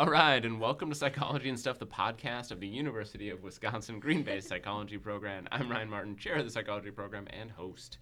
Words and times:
All 0.00 0.06
right, 0.06 0.42
and 0.42 0.58
welcome 0.58 0.88
to 0.88 0.94
Psychology 0.94 1.50
and 1.50 1.60
Stuff, 1.60 1.78
the 1.78 1.86
podcast 1.86 2.52
of 2.52 2.58
the 2.58 2.66
University 2.66 3.28
of 3.28 3.42
Wisconsin 3.42 4.00
Green 4.00 4.22
Bay 4.22 4.40
Psychology 4.40 4.96
Program. 4.96 5.46
I'm 5.52 5.70
Ryan 5.70 5.90
Martin, 5.90 6.16
chair 6.16 6.36
of 6.36 6.46
the 6.46 6.50
psychology 6.50 6.90
program 6.90 7.26
and 7.28 7.50
host. 7.50 7.98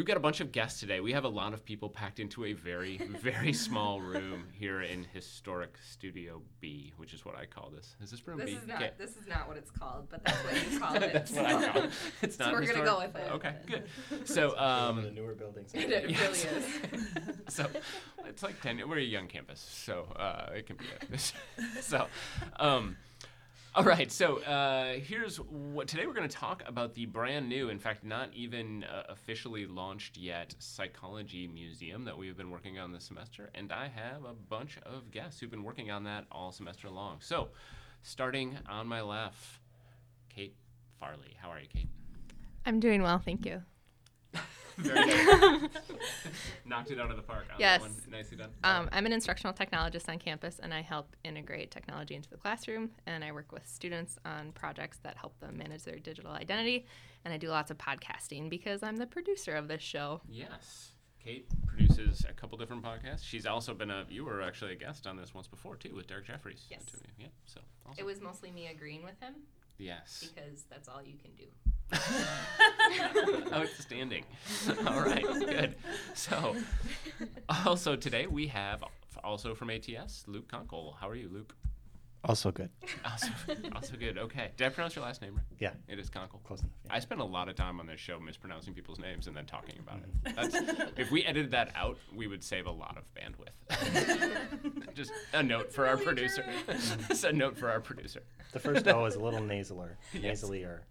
We've 0.00 0.06
got 0.06 0.16
a 0.16 0.20
bunch 0.20 0.40
of 0.40 0.50
guests 0.50 0.80
today. 0.80 1.00
We 1.00 1.12
have 1.12 1.24
a 1.24 1.28
lot 1.28 1.52
of 1.52 1.62
people 1.62 1.90
packed 1.90 2.20
into 2.20 2.46
a 2.46 2.54
very, 2.54 2.96
very 3.20 3.52
small 3.52 4.00
room 4.00 4.44
here 4.50 4.80
in 4.80 5.04
historic 5.04 5.74
Studio 5.86 6.40
B, 6.58 6.94
which 6.96 7.12
is 7.12 7.22
what 7.26 7.36
I 7.36 7.44
call 7.44 7.68
this. 7.68 7.96
Is 8.00 8.10
this 8.10 8.26
room 8.26 8.38
B? 8.38 8.44
This 8.44 8.54
B? 8.54 8.56
is 8.62 8.66
not 8.66 8.76
Okay. 8.78 8.90
this 8.96 9.10
is 9.10 9.26
not 9.28 9.46
what 9.46 9.58
it's 9.58 9.70
called, 9.70 10.08
but 10.10 10.24
that's 10.24 10.42
what 10.42 10.72
you 10.72 10.78
call 10.80 10.94
it. 11.02 11.12
That's 11.12 11.32
what 11.32 11.44
I 11.44 11.68
call 11.68 11.82
it. 11.82 11.90
It's 12.22 12.36
So 12.38 12.44
not 12.44 12.54
we're 12.54 12.64
gonna 12.64 12.82
go 12.82 12.98
with 13.00 13.14
it. 13.14 13.30
Okay, 13.30 13.54
good. 13.66 13.84
So, 14.26 14.48
One 14.48 14.56
of 14.58 15.02
the 15.02 15.08
um, 15.10 15.14
newer 15.14 15.34
buildings. 15.34 15.70
It, 15.74 15.90
it 15.90 16.04
really 16.18 16.38
is. 16.38 17.36
so 17.48 17.66
it's 18.24 18.42
like 18.42 18.58
10 18.62 18.80
we're 18.88 19.00
a 19.00 19.02
young 19.02 19.26
campus 19.26 19.60
so 19.60 20.06
uh, 20.16 20.46
it 20.56 20.66
can 20.66 20.76
be 20.76 20.86
a, 21.12 21.18
so 21.82 22.06
um, 22.58 22.96
all 23.74 23.84
right 23.84 24.10
so 24.10 24.38
uh, 24.42 24.94
here's 24.94 25.36
what 25.36 25.86
today 25.86 26.06
we're 26.06 26.12
going 26.12 26.28
to 26.28 26.36
talk 26.36 26.62
about 26.66 26.94
the 26.94 27.06
brand 27.06 27.48
new 27.48 27.68
in 27.68 27.78
fact 27.78 28.04
not 28.04 28.28
even 28.34 28.84
uh, 28.84 29.04
officially 29.08 29.66
launched 29.66 30.16
yet 30.16 30.54
psychology 30.58 31.46
museum 31.46 32.04
that 32.04 32.16
we've 32.16 32.36
been 32.36 32.50
working 32.50 32.78
on 32.78 32.92
this 32.92 33.04
semester 33.04 33.48
and 33.54 33.72
i 33.72 33.86
have 33.86 34.24
a 34.24 34.34
bunch 34.48 34.78
of 34.84 35.10
guests 35.10 35.40
who've 35.40 35.50
been 35.50 35.62
working 35.62 35.90
on 35.90 36.04
that 36.04 36.24
all 36.32 36.52
semester 36.52 36.90
long. 36.90 37.16
So 37.20 37.48
starting 38.02 38.58
on 38.68 38.86
my 38.86 39.00
left 39.00 39.60
kate 40.28 40.54
farley. 40.98 41.36
How 41.40 41.50
are 41.50 41.60
you 41.60 41.68
kate? 41.68 41.88
I'm 42.66 42.80
doing 42.80 43.02
well, 43.02 43.18
thank 43.18 43.46
you. 43.46 43.62
Very 44.82 45.60
good 45.60 45.70
knocked 46.66 46.90
it 46.90 47.00
out 47.00 47.10
of 47.10 47.16
the 47.16 47.22
park 47.22 47.46
on 47.52 47.58
Yes. 47.58 47.82
nicely 48.10 48.36
done 48.36 48.50
Um, 48.64 48.88
I'm 48.92 49.06
an 49.06 49.12
instructional 49.12 49.52
technologist 49.52 50.08
on 50.08 50.18
campus, 50.18 50.58
and 50.62 50.72
I 50.72 50.82
help 50.82 51.16
integrate 51.24 51.70
technology 51.70 52.14
into 52.14 52.30
the 52.30 52.36
classroom. 52.36 52.90
And 53.06 53.24
I 53.24 53.32
work 53.32 53.52
with 53.52 53.66
students 53.66 54.18
on 54.24 54.52
projects 54.52 54.98
that 55.02 55.16
help 55.16 55.38
them 55.40 55.58
manage 55.58 55.84
their 55.84 55.98
digital 55.98 56.32
identity. 56.32 56.86
And 57.24 57.34
I 57.34 57.36
do 57.36 57.48
lots 57.48 57.70
of 57.70 57.78
podcasting 57.78 58.48
because 58.48 58.82
I'm 58.82 58.96
the 58.96 59.06
producer 59.06 59.54
of 59.54 59.68
this 59.68 59.82
show. 59.82 60.20
Yes. 60.28 60.92
Kate 61.22 61.46
produces 61.66 62.24
a 62.28 62.32
couple 62.32 62.56
different 62.56 62.82
podcasts. 62.82 63.22
She's 63.22 63.44
also 63.44 63.74
been 63.74 63.90
a 63.90 64.06
you 64.08 64.24
were 64.24 64.40
actually 64.40 64.72
a 64.72 64.76
guest 64.76 65.06
on 65.06 65.16
this 65.16 65.34
once 65.34 65.46
before 65.46 65.76
too 65.76 65.94
with 65.94 66.06
Derek 66.06 66.26
Jeffries. 66.26 66.64
Yes. 66.70 66.82
Yeah. 67.18 67.26
So 67.44 67.60
awesome. 67.84 67.96
It 67.98 68.06
was 68.06 68.22
mostly 68.22 68.50
me 68.50 68.68
agreeing 68.68 69.04
with 69.04 69.20
him 69.20 69.34
yes. 69.76 70.30
because 70.32 70.64
that's 70.70 70.88
all 70.88 71.02
you 71.02 71.18
can 71.18 71.32
do. 71.36 71.44
Oh, 73.52 73.62
Outstanding. 73.62 74.24
All 74.86 75.00
right. 75.00 75.24
Good. 75.24 75.76
So 76.14 76.56
also 77.48 77.96
today 77.96 78.26
we 78.26 78.46
have 78.48 78.82
also 79.24 79.54
from 79.54 79.70
ATS 79.70 80.24
Luke 80.26 80.50
Conkle. 80.50 80.94
How 81.00 81.08
are 81.08 81.14
you, 81.14 81.28
Luke? 81.32 81.54
Also 82.22 82.50
good. 82.52 82.68
Also, 83.04 83.28
also 83.74 83.96
good. 83.96 84.18
Okay. 84.18 84.50
Did 84.58 84.66
I 84.66 84.68
pronounce 84.70 84.94
your 84.94 85.04
last 85.06 85.22
name 85.22 85.36
right? 85.36 85.44
Yeah, 85.58 85.70
It 85.88 85.98
is 85.98 86.10
Conkle. 86.10 86.42
close 86.44 86.60
enough. 86.60 86.72
Yeah. 86.84 86.92
I 86.94 86.98
spend 86.98 87.22
a 87.22 87.24
lot 87.24 87.48
of 87.48 87.54
time 87.56 87.80
on 87.80 87.86
this 87.86 87.98
show 87.98 88.20
mispronouncing 88.20 88.74
people's 88.74 88.98
names 88.98 89.26
and 89.26 89.34
then 89.34 89.46
talking 89.46 89.76
about 89.78 90.00
it. 90.00 90.34
That's, 90.36 90.54
if 90.98 91.10
we 91.10 91.24
edited 91.24 91.50
that 91.52 91.72
out, 91.74 91.96
we 92.14 92.26
would 92.26 92.44
save 92.44 92.66
a 92.66 92.70
lot 92.70 92.98
of 92.98 93.04
bandwidth. 93.14 94.94
Just 94.94 95.12
a 95.32 95.42
note 95.42 95.72
for 95.72 95.86
our 95.86 95.96
producer. 95.96 96.44
Just 97.08 97.24
a 97.24 97.32
note 97.32 97.56
for 97.56 97.70
our 97.70 97.80
producer. 97.80 98.22
The 98.52 98.58
first 98.58 98.86
O 98.88 99.06
is 99.06 99.14
a 99.14 99.20
little 99.20 99.40
nasaler, 99.40 99.92
Yes. 100.12 100.22
nasally 100.22 100.64
or 100.64 100.82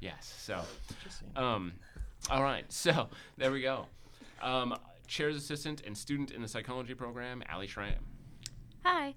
Yes. 0.00 0.32
So, 0.38 0.62
just 1.04 1.22
um, 1.36 1.72
all 2.30 2.42
right. 2.42 2.64
So 2.72 3.08
there 3.36 3.50
we 3.52 3.60
go. 3.60 3.86
Um, 4.40 4.74
chair's 5.06 5.36
assistant 5.36 5.82
and 5.84 5.96
student 5.98 6.30
in 6.30 6.40
the 6.40 6.48
psychology 6.48 6.94
program, 6.94 7.42
Ali 7.52 7.66
Schramm. 7.66 7.94
Hi. 8.84 9.14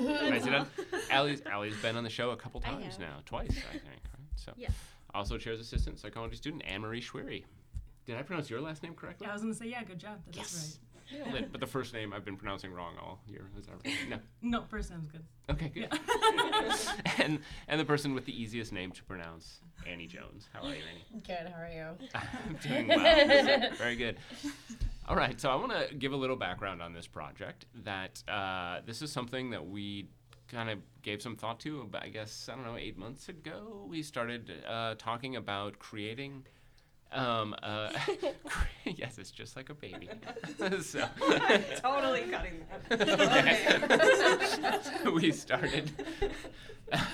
Nicely 0.00 0.50
done. 0.50 0.66
Allie's, 1.10 1.42
Allie's 1.46 1.76
been 1.76 1.96
on 1.96 2.04
the 2.04 2.10
show 2.10 2.30
a 2.30 2.36
couple 2.36 2.60
times 2.60 2.98
now, 2.98 3.16
twice, 3.26 3.50
I 3.50 3.72
think. 3.72 3.84
Right? 3.84 4.26
So, 4.36 4.52
Yes. 4.56 4.72
also 5.14 5.38
chair's 5.38 5.60
assistant 5.60 5.98
psychology 5.98 6.36
student 6.36 6.62
Anne 6.66 6.80
Marie 6.80 7.00
Schwery. 7.00 7.44
Did 8.06 8.16
I 8.16 8.22
pronounce 8.22 8.50
your 8.50 8.60
last 8.60 8.82
name 8.82 8.94
correctly? 8.94 9.26
Yeah, 9.26 9.30
I 9.30 9.34
was 9.34 9.42
gonna 9.42 9.54
say 9.54 9.66
yeah, 9.68 9.82
good 9.84 9.98
job. 9.98 10.18
That 10.26 10.36
is 10.36 10.38
Yes. 10.38 10.78
Nailed 11.12 11.34
it. 11.34 11.52
But 11.52 11.60
the 11.60 11.66
first 11.66 11.92
name 11.92 12.12
I've 12.14 12.24
been 12.24 12.36
pronouncing 12.36 12.72
wrong 12.72 12.94
all 12.98 13.20
year. 13.26 13.46
Is 13.58 13.66
that 13.66 13.74
right? 13.84 13.94
No. 14.08 14.18
No, 14.42 14.64
first 14.70 14.90
name's 14.90 15.06
good. 15.06 15.22
Okay, 15.50 15.68
good. 15.68 15.88
and 17.18 17.40
and 17.68 17.78
the 17.80 17.84
person 17.84 18.14
with 18.14 18.24
the 18.24 18.32
easiest 18.42 18.72
name 18.72 18.90
to 18.92 19.02
pronounce, 19.04 19.60
Annie 19.86 20.06
Jones. 20.06 20.48
How 20.52 20.60
are 20.62 20.68
you, 20.74 20.82
Annie? 20.90 21.22
Good. 21.26 21.52
How 21.52 21.62
are 21.62 21.68
you? 21.68 22.08
I'm 22.14 22.56
doing 22.62 22.88
well. 22.88 23.70
Very 23.76 23.96
good. 23.96 24.16
All 25.06 25.16
right, 25.16 25.38
so 25.38 25.50
I 25.50 25.56
want 25.56 25.70
to 25.72 25.94
give 25.94 26.12
a 26.12 26.16
little 26.16 26.36
background 26.36 26.80
on 26.80 26.94
this 26.94 27.06
project. 27.06 27.66
That 27.84 28.22
uh, 28.26 28.80
this 28.86 29.02
is 29.02 29.12
something 29.12 29.50
that 29.50 29.66
we 29.66 30.08
kind 30.48 30.70
of 30.70 30.78
gave 31.02 31.20
some 31.20 31.36
thought 31.36 31.60
to. 31.60 31.82
About, 31.82 32.04
I 32.04 32.08
guess 32.08 32.48
I 32.50 32.54
don't 32.54 32.64
know, 32.64 32.78
eight 32.78 32.96
months 32.96 33.28
ago, 33.28 33.84
we 33.86 34.02
started 34.02 34.50
uh, 34.66 34.94
talking 34.96 35.36
about 35.36 35.78
creating. 35.78 36.46
Um, 37.12 37.54
uh, 37.62 37.92
yes, 38.86 39.18
it's 39.18 39.30
just 39.30 39.56
like 39.56 39.68
a 39.68 39.74
baby. 39.74 40.08
so, 40.80 41.06
totally 41.82 42.22
cutting 42.22 42.64
okay. 42.90 43.90
we 45.12 45.30
started. 45.32 45.90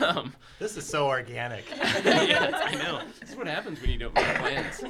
Um, 0.01 0.33
This 0.61 0.77
is 0.77 0.87
so 0.87 1.09
organic. 1.09 1.65
yes, 1.71 2.55
I 2.55 2.75
know. 2.77 3.03
This 3.19 3.31
is 3.31 3.37
what 3.37 3.49
happens 3.49 3.81
when 3.81 3.91
you 3.91 3.99
don't 3.99 4.15
make 4.15 4.35
plans. 4.37 4.85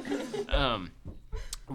Um, 0.49 0.91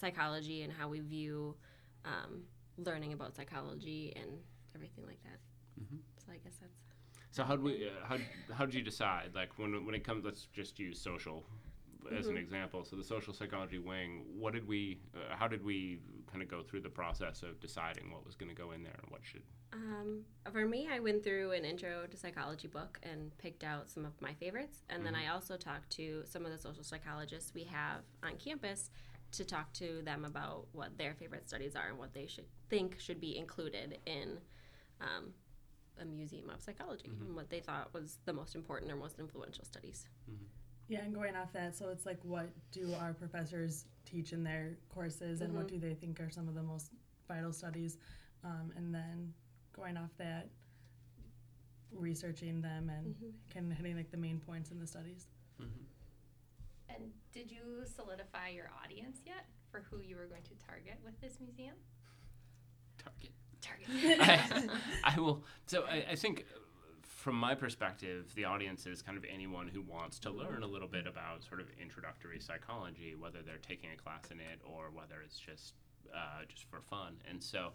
psychology 0.00 0.62
and 0.62 0.72
how 0.72 0.88
we 0.88 1.00
view 1.00 1.56
um, 2.04 2.42
learning 2.78 3.12
about 3.12 3.34
psychology 3.34 4.12
and 4.16 4.30
everything 4.74 5.04
like 5.06 5.22
that. 5.24 5.38
Mhm. 5.82 5.98
So 6.24 6.32
I 6.32 6.36
guess 6.36 6.54
that's. 6.60 6.78
So, 7.32 7.42
how 7.42 7.56
do 7.56 7.62
we? 7.62 7.88
Uh, 7.88 8.04
how 8.04 8.18
how 8.54 8.64
did 8.66 8.74
you 8.74 8.82
decide? 8.82 9.30
Like 9.34 9.58
when 9.58 9.84
when 9.84 9.94
it 9.94 10.04
comes, 10.04 10.24
let's 10.24 10.46
just 10.52 10.78
use 10.78 11.00
social 11.00 11.44
as 12.10 12.26
an 12.26 12.36
example. 12.36 12.84
So 12.84 12.96
the 12.96 13.04
social 13.04 13.32
psychology 13.32 13.78
wing, 13.78 14.24
what 14.36 14.52
did 14.52 14.66
we, 14.66 15.00
uh, 15.14 15.36
how 15.36 15.48
did 15.48 15.64
we 15.64 16.00
kind 16.30 16.42
of 16.42 16.48
go 16.48 16.62
through 16.62 16.80
the 16.80 16.88
process 16.88 17.42
of 17.42 17.60
deciding 17.60 18.10
what 18.10 18.24
was 18.24 18.34
going 18.34 18.48
to 18.48 18.54
go 18.54 18.72
in 18.72 18.82
there 18.82 18.96
and 19.02 19.10
what 19.10 19.20
should? 19.22 19.42
Um, 19.72 20.24
for 20.50 20.66
me, 20.66 20.88
I 20.92 21.00
went 21.00 21.22
through 21.24 21.52
an 21.52 21.64
intro 21.64 22.06
to 22.06 22.16
psychology 22.16 22.68
book 22.68 22.98
and 23.02 23.36
picked 23.38 23.64
out 23.64 23.90
some 23.90 24.04
of 24.04 24.12
my 24.20 24.34
favorites. 24.34 24.82
And 24.90 25.04
then 25.04 25.14
I 25.14 25.28
also 25.28 25.56
talked 25.56 25.90
to 25.90 26.22
some 26.24 26.44
of 26.44 26.52
the 26.52 26.58
social 26.58 26.84
psychologists 26.84 27.52
we 27.54 27.64
have 27.64 28.00
on 28.22 28.36
campus 28.36 28.90
to 29.32 29.44
talk 29.44 29.72
to 29.74 30.02
them 30.04 30.24
about 30.24 30.66
what 30.72 30.96
their 30.98 31.14
favorite 31.14 31.48
studies 31.48 31.74
are 31.74 31.88
and 31.88 31.98
what 31.98 32.12
they 32.12 32.26
should 32.26 32.44
think 32.68 32.98
should 33.00 33.20
be 33.20 33.38
included 33.38 33.98
in 34.04 34.38
um, 35.00 35.32
a 36.00 36.04
museum 36.04 36.50
of 36.50 36.60
psychology 36.60 37.10
and 37.20 37.34
what 37.34 37.50
they 37.50 37.60
thought 37.60 37.92
was 37.92 38.18
the 38.24 38.32
most 38.32 38.54
important 38.54 38.90
or 38.90 38.96
most 38.96 39.18
influential 39.18 39.64
studies. 39.64 40.06
Yeah, 40.88 41.00
and 41.00 41.14
going 41.14 41.36
off 41.36 41.52
that, 41.52 41.74
so 41.76 41.88
it's 41.88 42.04
like, 42.04 42.18
what 42.22 42.50
do 42.70 42.92
our 43.00 43.14
professors 43.14 43.86
teach 44.04 44.32
in 44.32 44.44
their 44.44 44.76
courses, 44.94 45.40
and 45.40 45.54
what 45.54 45.66
mm-hmm. 45.66 45.78
do 45.78 45.88
they 45.88 45.94
think 45.94 46.20
are 46.20 46.30
some 46.30 46.48
of 46.48 46.54
the 46.54 46.62
most 46.62 46.90
vital 47.28 47.52
studies? 47.52 47.98
Um, 48.44 48.72
and 48.76 48.94
then 48.94 49.32
going 49.74 49.96
off 49.96 50.10
that, 50.18 50.48
researching 51.94 52.60
them 52.60 52.90
and 52.90 53.14
mm-hmm. 53.14 53.28
kind 53.52 53.70
of 53.70 53.76
hitting 53.76 53.96
like 53.96 54.10
the 54.10 54.16
main 54.16 54.40
points 54.40 54.70
in 54.70 54.78
the 54.78 54.86
studies. 54.86 55.26
Mm-hmm. 55.60 56.94
And 56.94 57.10
did 57.32 57.50
you 57.50 57.84
solidify 57.96 58.48
your 58.48 58.70
audience 58.84 59.18
yet 59.24 59.46
for 59.70 59.84
who 59.90 60.00
you 60.00 60.16
were 60.16 60.26
going 60.26 60.42
to 60.42 60.66
target 60.66 60.98
with 61.04 61.18
this 61.20 61.38
museum? 61.40 61.74
Target. 63.02 63.30
Target. 63.60 63.88
I, 65.04 65.14
I 65.16 65.20
will. 65.20 65.44
So 65.66 65.84
I, 65.84 66.04
I 66.10 66.14
think, 66.16 66.44
from 67.22 67.36
my 67.36 67.54
perspective, 67.54 68.32
the 68.34 68.44
audience 68.44 68.84
is 68.84 69.00
kind 69.00 69.16
of 69.16 69.24
anyone 69.32 69.68
who 69.68 69.80
wants 69.80 70.18
to 70.18 70.30
learn 70.30 70.64
a 70.64 70.66
little 70.66 70.88
bit 70.88 71.06
about 71.06 71.44
sort 71.44 71.60
of 71.60 71.68
introductory 71.80 72.40
psychology, 72.40 73.14
whether 73.16 73.42
they're 73.46 73.62
taking 73.62 73.90
a 73.92 73.96
class 73.96 74.32
in 74.32 74.40
it 74.40 74.60
or 74.64 74.90
whether 74.92 75.22
it's 75.24 75.38
just 75.38 75.74
uh, 76.12 76.44
just 76.48 76.68
for 76.68 76.80
fun. 76.80 77.14
And 77.30 77.40
so, 77.40 77.70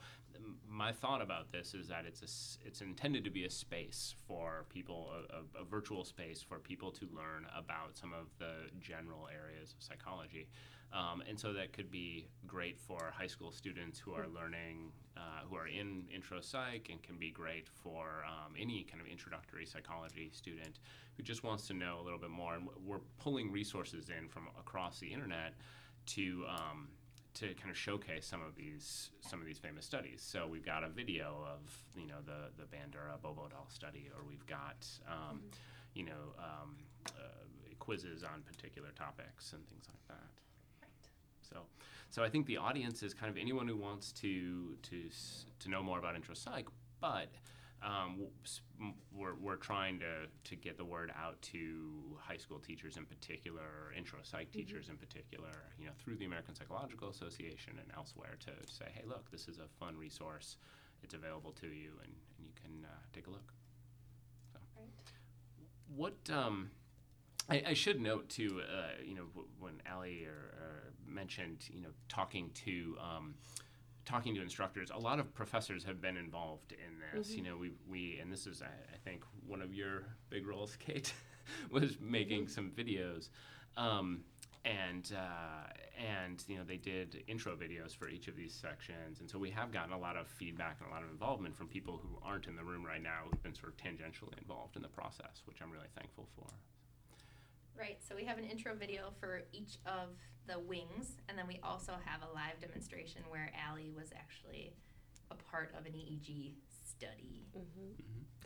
my 0.69 0.91
thought 0.91 1.21
about 1.21 1.49
this 1.53 1.73
is 1.73 1.87
that 1.87 2.03
it's 2.05 2.21
a 2.21 2.67
it's 2.67 2.81
intended 2.81 3.23
to 3.23 3.29
be 3.29 3.45
a 3.45 3.49
space 3.49 4.15
for 4.27 4.65
people, 4.67 5.11
a, 5.15 5.37
a, 5.37 5.61
a 5.61 5.65
virtual 5.65 6.03
space 6.03 6.41
for 6.41 6.59
people 6.59 6.91
to 6.91 7.07
learn 7.15 7.47
about 7.57 7.95
some 7.97 8.11
of 8.11 8.27
the 8.39 8.69
general 8.81 9.29
areas 9.33 9.73
of 9.77 9.81
psychology. 9.81 10.49
Um, 10.93 11.21
and 11.27 11.37
so 11.39 11.53
that 11.53 11.73
could 11.73 11.91
be 11.91 12.27
great 12.45 12.79
for 12.79 13.11
high 13.13 13.27
school 13.27 13.51
students 13.51 13.99
who 13.99 14.13
are 14.13 14.25
learning, 14.27 14.91
uh, 15.17 15.41
who 15.49 15.55
are 15.55 15.67
in 15.67 16.05
intro 16.13 16.39
psych, 16.41 16.87
and 16.89 17.03
can 17.03 17.17
be 17.17 17.29
great 17.29 17.67
for 17.67 18.23
um, 18.25 18.53
any 18.57 18.83
kind 18.83 19.01
of 19.01 19.07
introductory 19.07 19.65
psychology 19.65 20.29
student 20.31 20.79
who 21.17 21.23
just 21.23 21.43
wants 21.43 21.67
to 21.67 21.73
know 21.73 21.99
a 21.99 22.03
little 22.03 22.19
bit 22.19 22.29
more. 22.29 22.55
And 22.55 22.67
we're 22.85 23.01
pulling 23.19 23.51
resources 23.51 24.09
in 24.09 24.29
from 24.29 24.47
across 24.57 24.99
the 24.99 25.07
internet 25.07 25.55
to 26.07 26.45
um, 26.49 26.87
to 27.33 27.53
kind 27.53 27.69
of 27.69 27.77
showcase 27.77 28.25
some 28.25 28.41
of 28.41 28.55
these 28.55 29.11
some 29.21 29.39
of 29.39 29.45
these 29.45 29.59
famous 29.59 29.85
studies. 29.85 30.21
So 30.25 30.47
we've 30.47 30.65
got 30.65 30.83
a 30.83 30.89
video 30.89 31.45
of 31.45 31.69
you 31.95 32.07
know 32.07 32.21
the 32.25 32.49
the 32.57 32.63
Bandura 32.63 33.21
Bobo 33.21 33.47
doll 33.49 33.67
study, 33.69 34.09
or 34.15 34.23
we've 34.27 34.45
got 34.47 34.87
um, 35.07 35.41
you 35.93 36.05
know 36.05 36.33
um, 36.39 36.77
uh, 37.07 37.45
quizzes 37.77 38.23
on 38.23 38.41
particular 38.41 38.89
topics 38.95 39.53
and 39.53 39.67
things 39.67 39.85
like 39.89 40.17
that. 40.17 40.46
So, 41.49 41.61
so 42.09 42.23
I 42.23 42.29
think 42.29 42.45
the 42.45 42.57
audience 42.57 43.03
is 43.03 43.13
kind 43.13 43.29
of 43.29 43.37
anyone 43.37 43.67
who 43.67 43.77
wants 43.77 44.11
to 44.13 44.75
to 44.83 45.09
to 45.59 45.69
know 45.69 45.81
more 45.83 45.99
about 45.99 46.15
intro 46.15 46.33
psych, 46.35 46.67
but 46.99 47.27
um, 47.83 48.11
w- 48.13 48.29
s- 48.43 48.61
m- 48.81 48.95
we're, 49.13 49.35
we're 49.35 49.55
trying 49.55 49.99
to, 49.99 50.25
to 50.49 50.55
get 50.55 50.77
the 50.77 50.83
word 50.85 51.11
out 51.15 51.39
to 51.43 52.17
high 52.19 52.37
school 52.37 52.59
teachers 52.59 52.97
in 52.97 53.05
particular, 53.05 53.61
or 53.61 53.93
intro 53.95 54.19
psych 54.23 54.51
teachers 54.51 54.89
in 54.89 54.97
particular, 54.97 55.51
you 55.79 55.85
know, 55.85 55.91
through 55.99 56.15
the 56.15 56.25
American 56.25 56.55
Psychological 56.55 57.09
Association 57.09 57.73
and 57.79 57.91
elsewhere 57.95 58.35
to, 58.39 58.51
to 58.65 58.73
say, 58.73 58.85
hey, 58.93 59.03
look, 59.05 59.29
this 59.29 59.47
is 59.47 59.59
a 59.59 59.67
fun 59.79 59.95
resource. 59.95 60.57
It's 61.03 61.13
available 61.13 61.51
to 61.61 61.67
you, 61.67 61.91
and, 62.03 62.11
and 62.37 62.47
you 62.47 62.53
can 62.59 62.83
uh, 62.83 62.95
take 63.13 63.27
a 63.27 63.29
look. 63.29 63.53
So. 64.53 64.59
What 65.95 66.17
um, 66.33 66.71
I, 67.49 67.63
I 67.67 67.73
should 67.73 68.01
note 68.01 68.29
too, 68.29 68.61
uh, 68.61 69.01
you 69.03 69.15
know, 69.15 69.25
w- 69.33 69.47
when 69.59 69.81
Ali 69.91 70.25
or, 70.25 70.31
or 70.31 70.93
mentioned, 71.07 71.65
you 71.69 71.81
know, 71.81 71.89
talking 72.09 72.51
to 72.65 72.97
um, 73.01 73.35
talking 74.05 74.35
to 74.35 74.41
instructors, 74.41 74.91
a 74.93 74.99
lot 74.99 75.19
of 75.19 75.33
professors 75.33 75.83
have 75.83 76.01
been 76.01 76.17
involved 76.17 76.71
in 76.71 76.99
this. 76.99 77.29
You 77.37 77.43
know, 77.43 77.57
we 77.57 77.71
we 77.89 78.19
and 78.21 78.31
this 78.31 78.47
is 78.47 78.61
I, 78.61 78.65
I 78.65 78.97
think 79.03 79.23
one 79.45 79.61
of 79.61 79.73
your 79.73 80.05
big 80.29 80.47
roles, 80.47 80.75
Kate, 80.79 81.13
was 81.71 81.97
making 82.01 82.47
some 82.47 82.71
videos. 82.71 83.29
Um, 83.75 84.21
and 84.65 85.13
uh, 85.15 85.71
and 85.97 86.43
you 86.47 86.57
know 86.57 86.63
they 86.63 86.77
did 86.77 87.23
intro 87.27 87.55
videos 87.55 87.95
for 87.95 88.09
each 88.09 88.27
of 88.27 88.35
these 88.35 88.53
sections, 88.53 89.21
and 89.21 89.29
so 89.29 89.37
we 89.39 89.49
have 89.49 89.71
gotten 89.71 89.93
a 89.93 89.97
lot 89.97 90.17
of 90.17 90.27
feedback 90.27 90.77
and 90.81 90.89
a 90.89 90.93
lot 90.93 91.03
of 91.03 91.09
involvement 91.09 91.55
from 91.55 91.67
people 91.67 91.99
who 92.01 92.09
aren't 92.21 92.47
in 92.47 92.55
the 92.55 92.63
room 92.63 92.85
right 92.85 93.01
now 93.01 93.21
who've 93.29 93.41
been 93.43 93.55
sort 93.55 93.71
of 93.71 93.77
tangentially 93.77 94.37
involved 94.41 94.75
in 94.75 94.81
the 94.81 94.89
process, 94.89 95.41
which 95.45 95.61
I'm 95.61 95.71
really 95.71 95.87
thankful 95.95 96.27
for. 96.35 96.47
Right, 97.77 97.97
so 98.07 98.15
we 98.15 98.25
have 98.25 98.37
an 98.39 98.45
intro 98.45 98.73
video 98.75 99.11
for 99.19 99.43
each 99.53 99.77
of 99.85 100.09
the 100.47 100.59
wings, 100.59 101.17
and 101.29 101.37
then 101.37 101.45
we 101.47 101.59
also 101.63 101.93
have 102.05 102.21
a 102.23 102.33
live 102.33 102.59
demonstration 102.59 103.21
where 103.29 103.51
Allie 103.69 103.91
was 103.95 104.09
actually 104.17 104.73
a 105.29 105.35
part 105.35 105.73
of 105.77 105.85
an 105.85 105.91
EEG 105.93 106.53
study. 106.89 107.45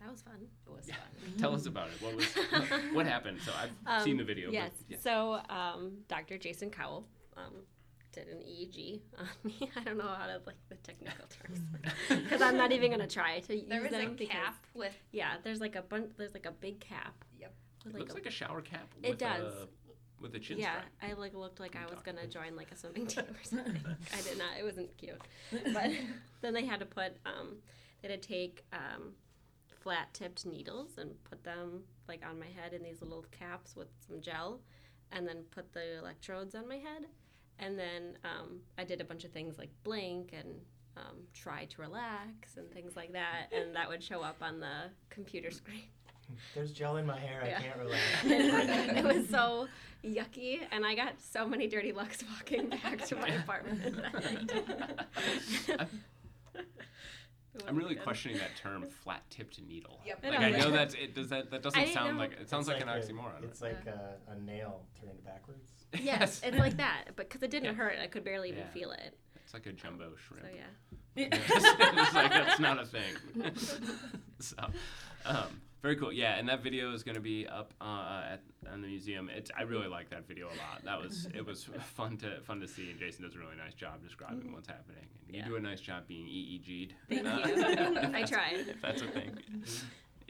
That 0.01 0.12
was 0.12 0.22
fun. 0.22 0.48
It 0.68 0.69
was 0.69 0.88
Yeah. 0.88 0.95
fun. 0.95 1.33
Tell 1.38 1.56
us 1.56 1.66
about 1.66 1.88
it. 1.89 2.01
What 2.01 2.16
was 2.16 2.25
what, 2.69 2.94
what 2.94 3.06
happened? 3.06 3.39
So 3.45 3.51
I've 3.57 3.72
Um, 3.86 4.04
seen 4.04 4.18
the 4.18 4.24
video. 4.24 4.51
Yes. 4.51 4.72
But, 4.80 4.86
yeah. 4.89 4.98
So 5.00 5.39
um, 5.50 6.00
Dr. 6.10 6.38
Jason 6.38 6.69
Cowell 6.72 7.07
um, 7.38 7.54
did 8.12 8.28
an 8.28 8.39
EEG 8.39 9.01
on 9.18 9.28
me. 9.45 9.69
I 9.78 9.83
don't 9.83 9.98
know 9.98 10.07
how 10.07 10.25
to 10.25 10.42
like 10.45 10.56
the 10.69 10.75
technical 10.78 11.25
terms 11.30 11.60
because 12.10 12.42
I'm 12.42 12.57
not 12.57 12.72
even 12.74 12.92
gonna 12.92 13.07
try 13.07 13.39
to 13.42 13.54
use 13.56 13.62
them. 13.62 13.69
There 13.69 13.81
was 13.81 13.94
a 13.94 13.98
them. 14.06 14.16
because- 14.18 14.33
cap 14.36 14.66
with 14.74 14.94
yeah, 15.12 15.36
there's 15.44 15.62
like 15.62 15.75
a 15.78 15.81
bunch. 15.83 16.12
There's 16.18 16.33
like 16.33 16.48
a 16.48 16.51
big 16.51 16.80
cap. 16.81 17.13
With 17.86 17.95
looks 17.95 18.12
a- 18.12 18.16
like 18.16 18.25
a 18.25 18.31
shower 18.31 18.62
cap. 18.62 18.88
It 19.04 19.10
with 19.12 19.19
does. 19.19 19.54
A, 19.54 19.68
with 20.22 20.36
a 20.36 20.39
chin 20.39 20.60
strap. 20.60 20.74
yeah, 20.75 20.81
strap. 21.00 21.12
I 21.12 21.19
like 21.19 21.33
looked 21.33 21.60
like 21.60 21.75
I 21.75 21.86
was 21.89 22.01
gonna 22.04 22.28
join 22.28 22.56
like 22.56 22.72
a 22.72 22.75
swimming 22.78 23.07
team 23.07 23.24
or 23.24 23.44
something. 23.44 23.80
I 24.13 24.22
did 24.22 24.38
not. 24.38 24.57
It 24.60 24.63
wasn't 24.63 24.95
cute. 24.98 25.19
But 25.74 25.92
then 26.42 26.54
they 26.54 26.66
had 26.66 26.80
to 26.80 26.86
put 26.86 27.13
um, 27.25 27.56
they 28.01 28.10
had 28.10 28.22
to 28.22 28.28
take 28.28 28.63
um, 28.74 29.13
flat 29.81 30.13
tipped 30.13 30.45
needles 30.45 30.98
and 30.98 31.12
put 31.24 31.44
them 31.44 31.83
like 32.07 32.22
on 32.28 32.39
my 32.39 32.45
head 32.48 32.74
in 32.74 32.83
these 32.83 33.01
little 33.01 33.25
caps 33.31 33.75
with 33.75 33.88
some 34.07 34.22
gel, 34.22 34.60
and 35.12 35.28
then 35.28 35.44
put 35.50 35.74
the 35.74 35.98
electrodes 35.98 36.54
on 36.56 36.68
my 36.68 36.75
head, 36.75 37.06
and 37.57 37.80
then 37.80 38.18
um, 38.24 38.60
I 38.78 38.83
did 38.83 39.01
a 39.01 39.06
bunch 39.06 39.24
of 39.24 39.31
things 39.31 39.57
like 39.57 39.69
blink 39.83 40.33
and. 40.38 40.56
Um, 40.98 41.19
try 41.33 41.63
to 41.63 41.81
relax 41.81 42.57
and 42.57 42.69
things 42.69 42.98
like 42.98 43.13
that, 43.13 43.48
and 43.54 43.74
that 43.78 43.88
would 43.88 44.04
show 44.04 44.22
up 44.22 44.36
on 44.42 44.60
the 44.60 44.92
computer 45.10 45.50
screen. 45.50 45.83
There's 46.56 46.72
gel 46.72 46.98
in 46.98 47.06
my 47.06 47.18
hair. 47.19 47.44
Yeah. 47.45 47.57
I 47.57 47.62
can't 47.62 47.78
relax. 47.80 48.98
it 48.98 49.04
was 49.04 49.28
so 49.30 49.68
yucky, 50.04 50.60
and 50.72 50.86
I 50.86 50.95
got 50.95 51.13
so 51.22 51.48
many 51.48 51.68
dirty 51.68 51.92
looks 51.92 52.24
walking 52.33 52.69
back 52.69 53.06
to 53.06 53.16
my 53.16 53.28
apartment. 53.28 53.95
I'm, 55.80 55.88
I'm 57.68 57.76
really 57.76 57.95
good. 57.95 58.04
questioning 58.04 58.38
that 58.38 58.56
term, 58.56 58.83
flat-tipped 59.04 59.61
needle. 59.68 60.00
Yep. 60.06 60.19
Like 60.23 60.40
I 60.40 60.45
I 60.45 60.50
know. 60.52 60.57
know 60.59 60.71
that 60.71 60.95
it 60.95 61.14
does 61.14 61.28
that 61.30 61.52
that 61.52 61.61
doesn't 61.61 61.80
didn't 61.80 61.94
sound 61.94 62.14
know- 62.18 62.23
like 62.23 62.31
it 62.40 62.50
sounds 62.50 62.68
It's 62.69 62.80
like, 62.80 62.81
an 62.83 62.90
a- 62.90 63.00
oxymoron. 63.02 63.44
It's 63.44 63.61
like 63.61 63.85
a, 63.88 64.16
a 64.31 64.40
nail 64.40 64.83
turned 65.00 65.23
backwards. 65.26 65.69
Yes, 66.02 66.40
it's 66.45 66.57
like 66.57 66.78
that, 66.78 67.06
but 67.18 67.28
because 67.28 67.44
it 67.44 67.52
didn't 67.52 67.66
Yeah. 67.66 67.73
hurt, 67.73 67.95
I 68.02 68.07
could 68.07 68.23
barely 68.23 68.50
even 68.50 68.59
Yeah. 68.61 68.69
feel 68.69 68.92
it. 68.92 69.18
It's 69.44 69.54
like 69.54 69.66
a 69.66 69.73
jumbo 69.73 70.14
shrimp. 70.16 70.45
So 70.45 70.52
yeah. 70.56 71.28
it's 71.30 72.14
like 72.16 72.31
that's 72.31 72.59
not 72.61 72.80
a 72.81 72.85
thing. 72.85 73.52
so, 74.40 74.56
um, 75.26 75.61
very 75.81 75.95
cool. 75.95 76.11
Yeah, 76.14 76.35
and 76.38 76.47
that 76.50 76.61
video 76.64 76.94
is 76.94 77.04
going 77.04 77.16
to 77.16 77.21
be 77.21 77.47
up 77.47 77.73
uh, 77.81 78.23
at 78.33 78.42
on 78.71 78.81
the 78.81 78.88
museum. 78.88 79.30
It's 79.35 79.50
I 79.57 79.64
really 79.64 79.88
like 79.88 80.09
that 80.11 80.28
video 80.28 80.47
a 80.47 80.50
lot. 80.57 80.83
That 80.85 81.02
was 81.02 81.28
it 81.33 81.45
was 81.45 81.64
fun 81.95 82.18
to 82.18 82.40
fun 82.42 82.59
to 82.61 82.68
see, 82.68 82.90
and 82.92 83.00
Jason 83.00 83.23
does 83.26 83.35
a 83.35 83.40
really 83.40 83.56
nice 83.57 83.73
job 83.73 84.02
describing 84.04 84.52
what's 84.54 84.68
happening. 84.68 85.06
And 85.28 85.35
you 85.35 85.42
Mm-hmm. 85.42 85.50
Do 85.52 85.56
a 85.57 85.59
nice 85.61 85.80
job 85.81 86.04
being 86.07 86.26
EEG'd. 86.28 86.94
Thank 87.09 87.26
Uh, 87.26 87.47
you. 87.47 87.64
I 87.97 88.02
that's- 88.11 88.30
tried. 88.30 88.68
If 88.68 88.81
that's 88.81 89.02
a 89.02 89.07
thing. 89.07 89.38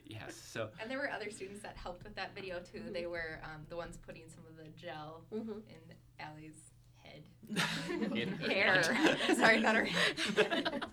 Yes. 0.06 0.36
So 0.36 0.70
And 0.82 0.92
there 0.92 0.98
were 0.98 1.10
other 1.10 1.32
students 1.32 1.62
that 1.64 1.76
helped 1.78 2.04
with 2.04 2.16
that 2.16 2.36
video 2.36 2.60
too. 2.60 2.84
They 2.94 3.06
were 3.08 3.40
um, 3.44 3.62
the 3.70 3.78
ones 3.78 3.98
putting 3.98 4.24
some 4.28 4.44
of 4.50 4.58
the 4.58 4.70
gel 4.80 5.22
hmm 5.32 5.60
in 5.70 5.96
Allie's 6.20 6.72
head. 7.04 7.24
In 8.16 8.28
her 8.34 8.48
hair. 8.48 8.84
Sorry, 9.36 9.60
not 9.60 9.76
her 9.76 9.86
head. 9.86 10.86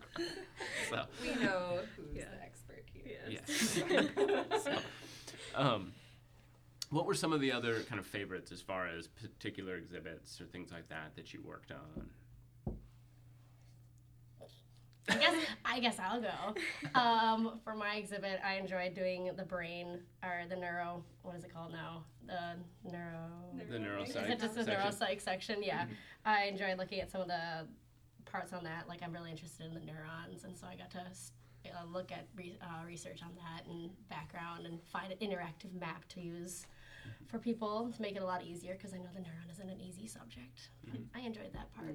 So. 0.89 1.05
we 1.23 1.35
know 1.45 1.81
who's 1.97 2.17
Yeah. 2.17 2.25
the 2.35 2.43
expert 2.45 2.68
here. 3.09 3.41
Yes. 3.49 4.63
so, 4.65 4.79
um, 5.55 5.93
what 6.91 7.07
were 7.07 7.15
some 7.15 7.33
of 7.33 7.41
the 7.41 7.53
other 7.53 7.81
kind 7.83 7.99
of 7.99 8.07
favorites 8.07 8.53
as 8.53 8.61
far 8.61 8.87
as 8.87 9.09
particular 9.09 9.77
exhibits 9.77 10.41
or 10.41 10.45
things 10.47 10.71
like 10.73 10.89
that 10.89 11.15
that 11.17 11.33
you 11.35 11.43
worked 11.45 11.73
on? 11.73 12.77
I 15.11 15.17
guess 15.17 15.35
I 15.65 15.81
guess 15.81 15.97
I'll 15.99 16.21
go. 16.21 16.55
Um, 16.95 17.61
for 17.65 17.75
my 17.75 17.95
exhibit, 17.95 18.41
I 18.45 18.55
enjoyed 18.57 18.95
doing 18.95 19.31
the 19.37 19.43
brain 19.45 20.01
or 20.23 20.43
the 20.51 20.57
neuro. 20.57 21.03
What 21.23 21.35
is 21.35 21.45
it 21.45 21.53
called 21.55 21.73
now? 21.73 22.05
The 22.27 22.57
neuro. 22.91 23.31
The 23.57 23.63
Is 24.03 24.15
it 24.17 24.39
just 24.39 24.55
the 24.55 24.65
section. 24.65 24.75
neuropsych 25.09 25.21
section? 25.23 25.63
Yeah. 25.63 25.87
I 26.27 26.45
enjoyed 26.45 26.77
looking 26.77 27.01
at 27.01 27.11
some 27.11 27.23
of 27.23 27.29
the 27.29 27.67
parts 28.27 28.53
on 28.53 28.65
that. 28.65 28.87
Like 28.87 29.03
I'm 29.03 29.13
really 29.13 29.31
interested 29.31 29.67
in 29.67 29.73
the 29.73 29.81
neurons, 29.81 30.45
and 30.45 30.55
so 30.55 30.67
I 30.67 30.75
got 30.77 30.91
to 30.91 31.01
s- 31.11 31.33
uh, 31.67 31.85
look 31.93 32.13
at 32.13 32.27
re- 32.37 32.59
uh, 32.63 32.85
research 32.87 33.21
on 33.23 33.31
that 33.37 33.67
and 33.67 33.91
background 34.09 34.67
and 34.67 34.83
find 34.83 35.13
an 35.13 35.19
interactive 35.19 35.73
map 35.79 36.07
to 36.09 36.21
use 36.21 36.67
for 37.27 37.39
people 37.39 37.91
to 37.95 38.03
make 38.03 38.17
it 38.17 38.23
a 38.23 38.25
lot 38.25 38.43
easier 38.45 38.75
because 38.75 38.95
I 38.95 38.99
know 38.99 39.09
the 39.15 39.21
neuron 39.21 39.51
isn't 39.51 39.69
an 39.69 39.81
easy 39.81 40.07
subject. 40.07 40.71
I 41.15 41.21
enjoyed 41.21 41.53
that 41.55 41.73
part. 41.75 41.95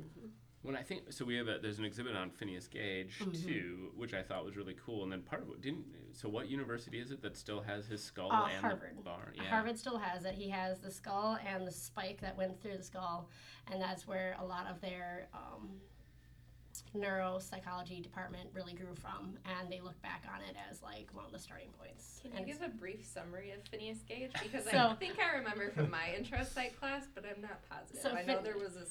When 0.62 0.78
I 0.78 0.82
think 0.82 1.12
so, 1.12 1.26
we 1.26 1.36
have 1.36 1.50
a 1.50 1.60
there's 1.62 1.80
an 1.80 1.84
exhibit 1.86 2.16
on 2.16 2.30
Phineas 2.30 2.68
Gage 2.68 3.20
Mm-hmm. 3.20 3.48
too, 3.48 3.92
which 3.98 4.14
I 4.14 4.22
thought 4.24 4.46
was 4.46 4.56
really 4.56 4.76
cool. 4.86 5.04
And 5.04 5.12
then 5.12 5.22
part 5.22 5.42
of 5.42 5.50
it 5.50 5.62
didn't. 5.62 5.84
So 6.14 6.30
what 6.30 6.50
university 6.50 7.00
is 7.02 7.12
it 7.12 7.22
that 7.22 7.36
still 7.36 7.62
has 7.62 7.86
his 7.86 8.02
skull 8.02 8.32
Uh, 8.32 8.48
and 8.56 8.62
Harvard. 8.66 8.98
the 8.98 9.02
bar? 9.02 9.34
Yeah. 9.36 9.44
Harvard 9.50 9.78
still 9.78 9.98
has 9.98 10.24
it. 10.24 10.36
He 10.36 10.50
has 10.50 10.80
the 10.80 10.90
skull 10.92 11.38
and 11.46 11.68
the 11.68 11.72
spike 11.72 12.22
that 12.22 12.38
went 12.38 12.62
through 12.62 12.78
the 12.78 12.84
skull, 12.84 13.30
and 13.72 13.82
that's 13.82 14.08
where 14.08 14.38
a 14.40 14.46
lot 14.46 14.68
of 14.68 14.80
their 14.80 15.28
um, 15.34 15.70
neuropsychology 16.96 18.02
department 18.02 18.50
really 18.54 18.74
grew 18.74 18.96
from. 18.96 19.38
And 19.60 19.72
they 19.72 19.80
look 19.82 20.00
back 20.02 20.24
on 20.34 20.42
it 20.42 20.56
as 20.70 20.82
like 20.82 21.10
one 21.14 21.26
of 21.26 21.32
the 21.32 21.40
starting 21.40 21.70
points. 21.80 22.20
Can 22.22 22.38
you 22.40 22.46
give 22.54 22.62
a 22.62 22.70
brief 22.70 23.06
summary 23.06 23.52
of 23.52 23.68
Phineas 23.68 24.00
Gage? 24.08 24.32
Because 24.44 24.68
I 24.68 24.72
So- 24.72 24.96
think 25.00 25.18
I 25.20 25.38
remember 25.38 25.72
from 25.72 25.90
my 25.90 26.14
intro 26.18 26.44
psych 26.44 26.80
class, 26.80 27.06
but 27.14 27.26
I'm 27.26 27.42
not 27.42 27.60
positive. 27.70 28.02
So 28.02 28.12
I 28.12 28.24
know 28.24 28.42
there 28.42 28.58
was 28.58 28.76
a 28.76 28.86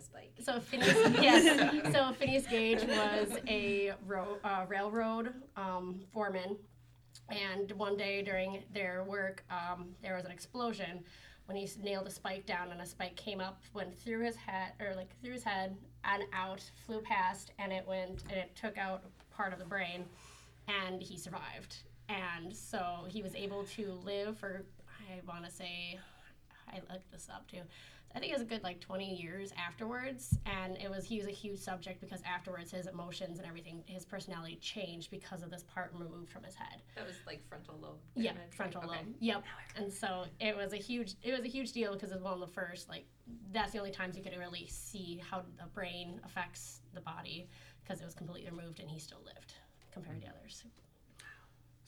spike. 0.00 0.32
So 0.42 0.60
Phineas, 0.70 0.96
yes. 1.20 1.92
So 1.92 2.12
Phineas 2.14 2.46
Gage 2.46 2.82
was 2.84 3.38
a 3.48 3.92
ro- 4.06 4.38
uh, 4.44 4.64
railroad 4.68 5.34
um, 5.56 6.00
foreman, 6.12 6.56
and 7.28 7.70
one 7.72 7.96
day 7.96 8.22
during 8.22 8.62
their 8.72 9.04
work, 9.04 9.44
um, 9.50 9.90
there 10.02 10.16
was 10.16 10.24
an 10.24 10.30
explosion 10.32 11.04
when 11.50 11.56
he 11.56 11.68
nailed 11.82 12.06
a 12.06 12.10
spike 12.10 12.46
down, 12.46 12.70
and 12.70 12.80
a 12.80 12.86
spike 12.86 13.16
came 13.16 13.40
up, 13.40 13.60
went 13.74 13.92
through 13.98 14.20
his 14.20 14.36
head, 14.36 14.70
or 14.78 14.94
like 14.94 15.08
through 15.20 15.32
his 15.32 15.42
head 15.42 15.76
and 16.04 16.22
out, 16.32 16.62
flew 16.86 17.00
past, 17.00 17.50
and 17.58 17.72
it 17.72 17.84
went 17.88 18.22
and 18.30 18.38
it 18.38 18.54
took 18.54 18.78
out 18.78 19.02
part 19.36 19.52
of 19.52 19.58
the 19.58 19.64
brain, 19.64 20.04
and 20.68 21.02
he 21.02 21.18
survived. 21.18 21.78
And 22.08 22.54
so 22.54 23.04
he 23.08 23.20
was 23.20 23.34
able 23.34 23.64
to 23.64 23.98
live 24.04 24.38
for, 24.38 24.62
I 25.10 25.26
want 25.26 25.44
to 25.44 25.50
say, 25.50 25.98
I 26.68 26.76
looked 26.92 27.10
this 27.10 27.26
up 27.28 27.50
too. 27.50 27.62
I 28.14 28.18
think 28.18 28.32
it 28.32 28.34
was 28.34 28.42
a 28.42 28.46
good 28.46 28.64
like 28.64 28.80
20 28.80 29.14
years 29.14 29.52
afterwards, 29.56 30.36
and 30.44 30.76
it 30.76 30.90
was 30.90 31.04
he 31.04 31.18
was 31.18 31.26
a 31.26 31.32
huge 31.32 31.60
subject 31.60 32.00
because 32.00 32.20
afterwards 32.26 32.72
his 32.72 32.86
emotions 32.86 33.38
and 33.38 33.46
everything, 33.46 33.84
his 33.86 34.04
personality 34.04 34.56
changed 34.60 35.10
because 35.10 35.42
of 35.42 35.50
this 35.50 35.62
part 35.62 35.92
removed 35.96 36.30
from 36.30 36.42
his 36.42 36.54
head. 36.56 36.82
That 36.96 37.06
was 37.06 37.16
like 37.26 37.40
frontal 37.48 37.78
lobe. 37.80 37.98
Yeah, 38.16 38.32
frontal 38.50 38.80
right? 38.82 38.90
Okay. 38.90 38.98
lobe. 38.98 39.14
Yep. 39.20 39.44
And 39.76 39.92
so 39.92 40.24
it 40.40 40.56
was 40.56 40.72
a 40.72 40.76
huge 40.76 41.14
it 41.22 41.32
was 41.32 41.44
a 41.44 41.48
huge 41.48 41.72
deal 41.72 41.92
because 41.92 42.10
it 42.10 42.14
was 42.14 42.22
one 42.22 42.32
of 42.32 42.40
the 42.40 42.48
first 42.48 42.88
like 42.88 43.06
that's 43.52 43.72
the 43.72 43.78
only 43.78 43.92
times 43.92 44.16
you 44.16 44.24
could 44.24 44.36
really 44.36 44.66
see 44.66 45.22
how 45.30 45.42
the 45.58 45.66
brain 45.72 46.20
affects 46.24 46.80
the 46.94 47.00
body 47.00 47.48
because 47.82 48.00
it 48.00 48.04
was 48.04 48.14
completely 48.14 48.50
removed 48.50 48.80
and 48.80 48.90
he 48.90 48.98
still 48.98 49.22
lived 49.24 49.54
compared 49.92 50.20
to 50.22 50.28
others. 50.28 50.64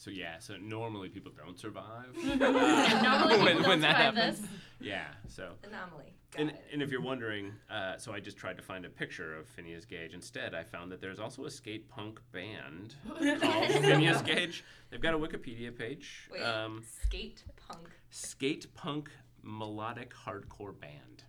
So 0.03 0.11
yeah. 0.11 0.41
So 0.41 0.57
normally 0.57 1.09
people 1.11 1.31
don't 1.37 1.57
survive. 1.57 2.09
Normally 2.25 3.39
when, 3.45 3.57
don't 3.59 3.69
when 3.69 3.81
that 3.83 3.97
survive 3.97 4.15
happens. 4.17 4.41
this. 4.41 4.51
Yeah. 4.81 5.05
So. 5.29 5.53
Anomaly. 5.63 6.13
Got 6.33 6.41
And, 6.41 6.51
it. 6.51 6.65
and 6.73 6.83
if 6.83 6.91
you're 6.91 7.01
wondering, 7.03 7.53
uh, 7.71 7.99
so 7.99 8.13
I 8.13 8.19
just 8.19 8.37
tried 8.37 8.57
to 8.57 8.65
find 8.65 8.85
a 8.85 8.89
picture 8.89 9.37
of 9.37 9.47
Phineas 9.47 9.85
Gage. 9.85 10.13
Instead, 10.13 10.55
I 10.57 10.65
found 10.65 10.91
that 10.91 11.01
there's 11.01 11.21
also 11.21 11.45
a 11.45 11.51
skate 11.53 11.89
punk 11.89 12.21
band 12.33 12.97
called 13.41 13.71
Phineas 13.71 14.23
Gage. 14.23 14.65
They've 14.91 15.01
got 15.01 15.15
a 15.15 15.19
Wikipedia 15.19 15.77
page. 15.77 16.29
Wait, 16.33 16.43
Um, 16.43 16.83
skate 17.07 17.45
punk. 17.69 17.89
skate 18.11 18.75
punk 18.75 19.09
melodic 19.45 20.13
hardcore 20.27 20.79
band. 20.81 21.23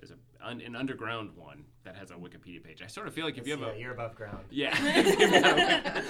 There's 0.00 0.12
a, 0.12 0.46
un, 0.46 0.62
an 0.62 0.74
underground 0.74 1.30
one 1.36 1.64
that 1.84 1.94
has 1.94 2.10
a 2.10 2.14
Wikipedia 2.14 2.62
page. 2.64 2.80
I 2.82 2.86
sort 2.86 3.06
of 3.06 3.12
feel 3.12 3.26
like 3.26 3.36
if 3.36 3.46
you 3.46 3.52
have 3.52 3.60
yeah, 3.60 3.72
a 3.72 3.78
you're 3.78 3.92
above 3.92 4.14
ground. 4.14 4.44
yeah. 4.50 6.02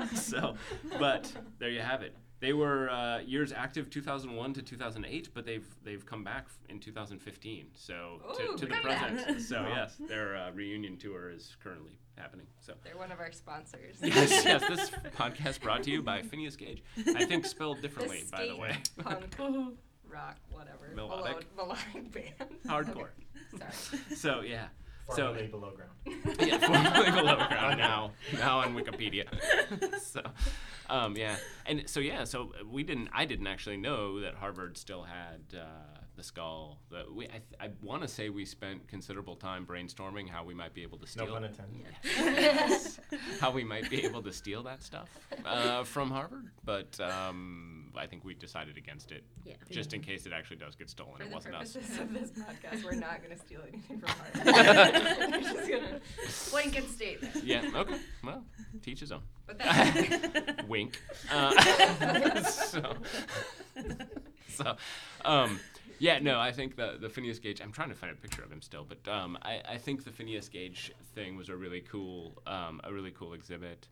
so, 0.14 0.54
but 0.98 1.30
there 1.58 1.68
you 1.68 1.80
have 1.80 2.02
it. 2.02 2.14
They 2.40 2.52
were 2.52 2.88
uh, 2.88 3.18
years 3.18 3.52
active 3.52 3.90
2001 3.90 4.54
to 4.54 4.62
2008, 4.62 5.28
but 5.34 5.44
they've 5.44 5.66
they've 5.84 6.06
come 6.06 6.22
back 6.24 6.46
in 6.68 6.78
2015. 6.78 7.66
So 7.74 8.20
to, 8.36 8.42
Ooh, 8.42 8.56
to 8.56 8.66
the 8.66 8.72
good 8.72 8.82
present. 8.82 9.42
So 9.42 9.66
yes, 9.68 9.96
their 10.08 10.36
uh, 10.36 10.52
reunion 10.52 10.96
tour 10.96 11.30
is 11.30 11.56
currently 11.62 11.98
happening. 12.16 12.46
So 12.60 12.74
They're 12.84 12.96
one 12.96 13.12
of 13.12 13.18
our 13.18 13.32
sponsors. 13.32 13.96
yes, 14.02 14.44
yes, 14.44 14.68
this 14.68 14.90
podcast 15.16 15.60
brought 15.60 15.82
to 15.82 15.90
you 15.90 16.00
by 16.02 16.22
Phineas 16.22 16.56
Gage. 16.56 16.82
I 17.14 17.24
think 17.24 17.44
spelled 17.44 17.82
differently, 17.82 18.22
The 18.22 18.30
by 18.30 18.46
the 18.46 18.48
skate 18.48 18.58
way. 18.58 19.72
Punk 20.08 20.20
rock, 20.22 20.36
whatever. 20.50 20.94
Melodic. 20.94 21.46
Melodic, 21.56 21.86
melodic 21.92 22.38
band. 22.38 22.50
Hardcore. 22.66 23.08
Sorry. 23.72 24.16
So 24.16 24.40
yeah. 24.40 24.68
Formerly 25.14 25.46
below 25.46 25.70
ground. 25.70 26.36
yeah, 26.38 26.58
formerly 26.58 27.10
below 27.10 27.36
ground 27.36 27.78
now, 27.78 28.10
now 28.34 28.58
on 28.58 28.74
Wikipedia. 28.74 29.24
so, 29.98 30.20
um, 30.90 31.16
yeah, 31.16 31.36
and 31.64 31.88
so 31.88 31.98
yeah, 32.00 32.24
so 32.24 32.52
we 32.70 32.82
didn't. 32.82 33.08
I 33.14 33.24
didn't 33.24 33.46
actually 33.46 33.78
know 33.78 34.20
that 34.20 34.34
Harvard 34.34 34.76
still 34.76 35.04
had 35.04 35.58
uh, 35.58 36.00
the 36.18 36.24
skull. 36.24 36.80
The, 36.90 37.04
we, 37.10 37.26
I, 37.26 37.66
I 37.66 37.70
want 37.80 38.02
to 38.02 38.08
say 38.08 38.28
we 38.28 38.44
spent 38.44 38.86
considerable 38.88 39.36
time 39.36 39.64
brainstorming 39.64 40.28
how 40.28 40.44
we 40.44 40.52
might 40.52 40.74
be 40.74 40.82
able 40.82 40.98
to 40.98 41.06
steal. 41.06 41.26
No 41.26 41.30
steal. 41.30 41.40
pun 41.40 41.44
intended. 41.44 42.42
Yes. 42.42 43.00
how 43.40 43.50
we 43.52 43.64
might 43.64 43.88
be 43.88 44.04
able 44.04 44.22
to 44.24 44.32
steal 44.32 44.64
that 44.64 44.82
stuff 44.82 45.08
uh, 45.46 45.84
from 45.84 46.10
Harvard, 46.10 46.50
but 46.64 46.98
um, 47.00 47.92
I 47.96 48.06
think 48.06 48.24
we 48.24 48.34
decided 48.34 48.76
against 48.76 49.12
it, 49.12 49.22
Yeah. 49.44 49.54
just 49.70 49.94
in 49.94 50.02
case 50.02 50.26
it 50.26 50.32
actually 50.32 50.56
does 50.56 50.74
get 50.74 50.90
stolen. 50.90 51.16
For 51.18 51.22
it 51.22 51.30
wasn't 51.30 51.54
us. 51.54 51.72
For 51.72 51.78
the 51.78 51.86
purposes 51.86 52.00
of 52.00 52.12
this 52.12 52.30
podcast, 52.30 52.84
we're 52.84 52.92
not 52.98 53.22
going 53.22 53.36
to 53.36 53.42
steal 53.42 53.60
anything 53.72 54.00
from 54.00 54.10
Harvard. 54.10 55.30
we're 55.32 55.40
just 55.40 55.68
going 55.68 55.82
to 55.82 56.50
blanket 56.50 56.90
statement. 56.90 57.44
Yeah. 57.44 57.70
Okay. 57.74 57.98
Well, 58.24 58.44
teach 58.82 59.00
his 59.00 59.12
own. 59.12 59.22
But 59.46 59.58
that's 59.58 60.64
Wink. 60.68 61.00
Uh, 61.32 62.42
so, 62.42 62.94
so, 64.48 64.76
um, 65.24 65.60
yeah, 65.98 66.18
no, 66.18 66.38
I 66.38 66.52
think 66.52 66.76
the 66.76 66.96
the 67.00 67.08
Phineas 67.08 67.38
Gage. 67.38 67.60
I'm 67.60 67.72
trying 67.72 67.88
to 67.88 67.94
find 67.94 68.12
a 68.12 68.16
picture 68.16 68.42
of 68.42 68.50
him 68.50 68.62
still, 68.62 68.86
but 68.88 69.10
um, 69.10 69.38
I, 69.42 69.62
I 69.68 69.78
think 69.78 70.04
the 70.04 70.12
Phineas 70.12 70.48
Gage 70.48 70.92
thing 71.14 71.36
was 71.36 71.48
a 71.48 71.56
really 71.56 71.80
cool, 71.80 72.40
um, 72.46 72.80
a 72.84 72.92
really 72.92 73.10
cool 73.10 73.32
exhibit. 73.34 73.88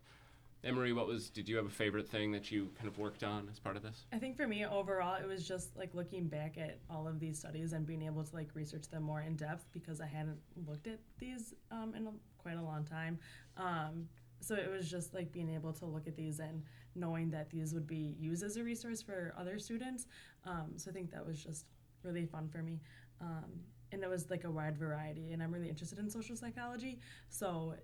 Anne 0.63 0.73
Marie, 0.75 0.91
what 0.91 1.07
was? 1.07 1.29
Did 1.29 1.47
you 1.47 1.55
have 1.57 1.65
a 1.65 1.69
favorite 1.69 2.09
thing 2.09 2.31
that 2.31 2.51
you 2.51 2.69
kind 2.75 2.87
of 2.87 2.97
worked 2.97 3.23
on 3.23 3.47
as 3.51 3.59
part 3.59 3.77
of 3.77 3.83
this? 3.83 4.05
I 4.11 4.17
think 4.17 4.35
for 4.35 4.47
me 4.47 4.65
overall, 4.65 5.15
it 5.15 5.27
was 5.27 5.47
just 5.47 5.77
like 5.77 5.93
looking 5.93 6.27
back 6.27 6.57
at 6.57 6.79
all 6.89 7.07
of 7.07 7.19
these 7.19 7.37
studies 7.37 7.73
and 7.73 7.85
being 7.85 8.01
able 8.01 8.23
to 8.23 8.35
like 8.35 8.49
research 8.53 8.89
them 8.89 9.03
more 9.03 9.21
in 9.21 9.35
depth 9.35 9.67
because 9.71 10.01
I 10.01 10.07
hadn't 10.07 10.39
looked 10.67 10.87
at 10.87 10.99
these 11.19 11.53
um, 11.71 11.93
in 11.95 12.07
a, 12.07 12.11
quite 12.37 12.57
a 12.57 12.61
long 12.61 12.83
time. 12.85 13.19
Um, 13.55 14.07
so 14.39 14.55
it 14.55 14.69
was 14.69 14.89
just 14.89 15.13
like 15.13 15.31
being 15.31 15.49
able 15.53 15.73
to 15.73 15.85
look 15.85 16.07
at 16.07 16.15
these 16.15 16.39
and 16.39 16.63
knowing 16.95 17.29
that 17.31 17.49
these 17.49 17.73
would 17.73 17.87
be 17.87 18.15
used 18.19 18.43
as 18.43 18.57
a 18.57 18.63
resource 18.63 19.01
for 19.01 19.33
other 19.37 19.59
students. 19.59 20.07
Um, 20.45 20.73
so 20.77 20.91
I 20.91 20.93
think 20.93 21.11
that 21.11 21.25
was 21.25 21.43
just 21.43 21.65
really 22.07 22.25
fun 22.25 22.49
for 22.49 22.63
me. 22.63 22.79
Um, 23.21 23.45
and 23.91 24.01
it 24.03 24.09
was 24.09 24.29
like 24.29 24.43
a 24.43 24.51
wide 24.51 24.77
variety, 24.77 25.31
and 25.33 25.41
I'm 25.43 25.51
really 25.53 25.69
interested 25.69 25.99
in 25.99 26.09
social 26.09 26.35
psychology. 26.35 26.99
So 27.29 27.75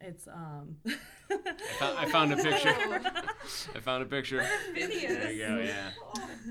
it's 0.00 0.26
um. 0.28 0.76
I 1.30 1.74
found, 1.78 1.98
I 1.98 2.06
found 2.06 2.32
a 2.32 2.36
picture. 2.36 2.68
I 3.74 3.80
found 3.80 4.02
a 4.02 4.06
picture. 4.06 4.44
Phineas. 4.74 5.02
There 5.02 5.32
you 5.32 5.46
go. 5.46 5.58
Yeah. 5.58 5.90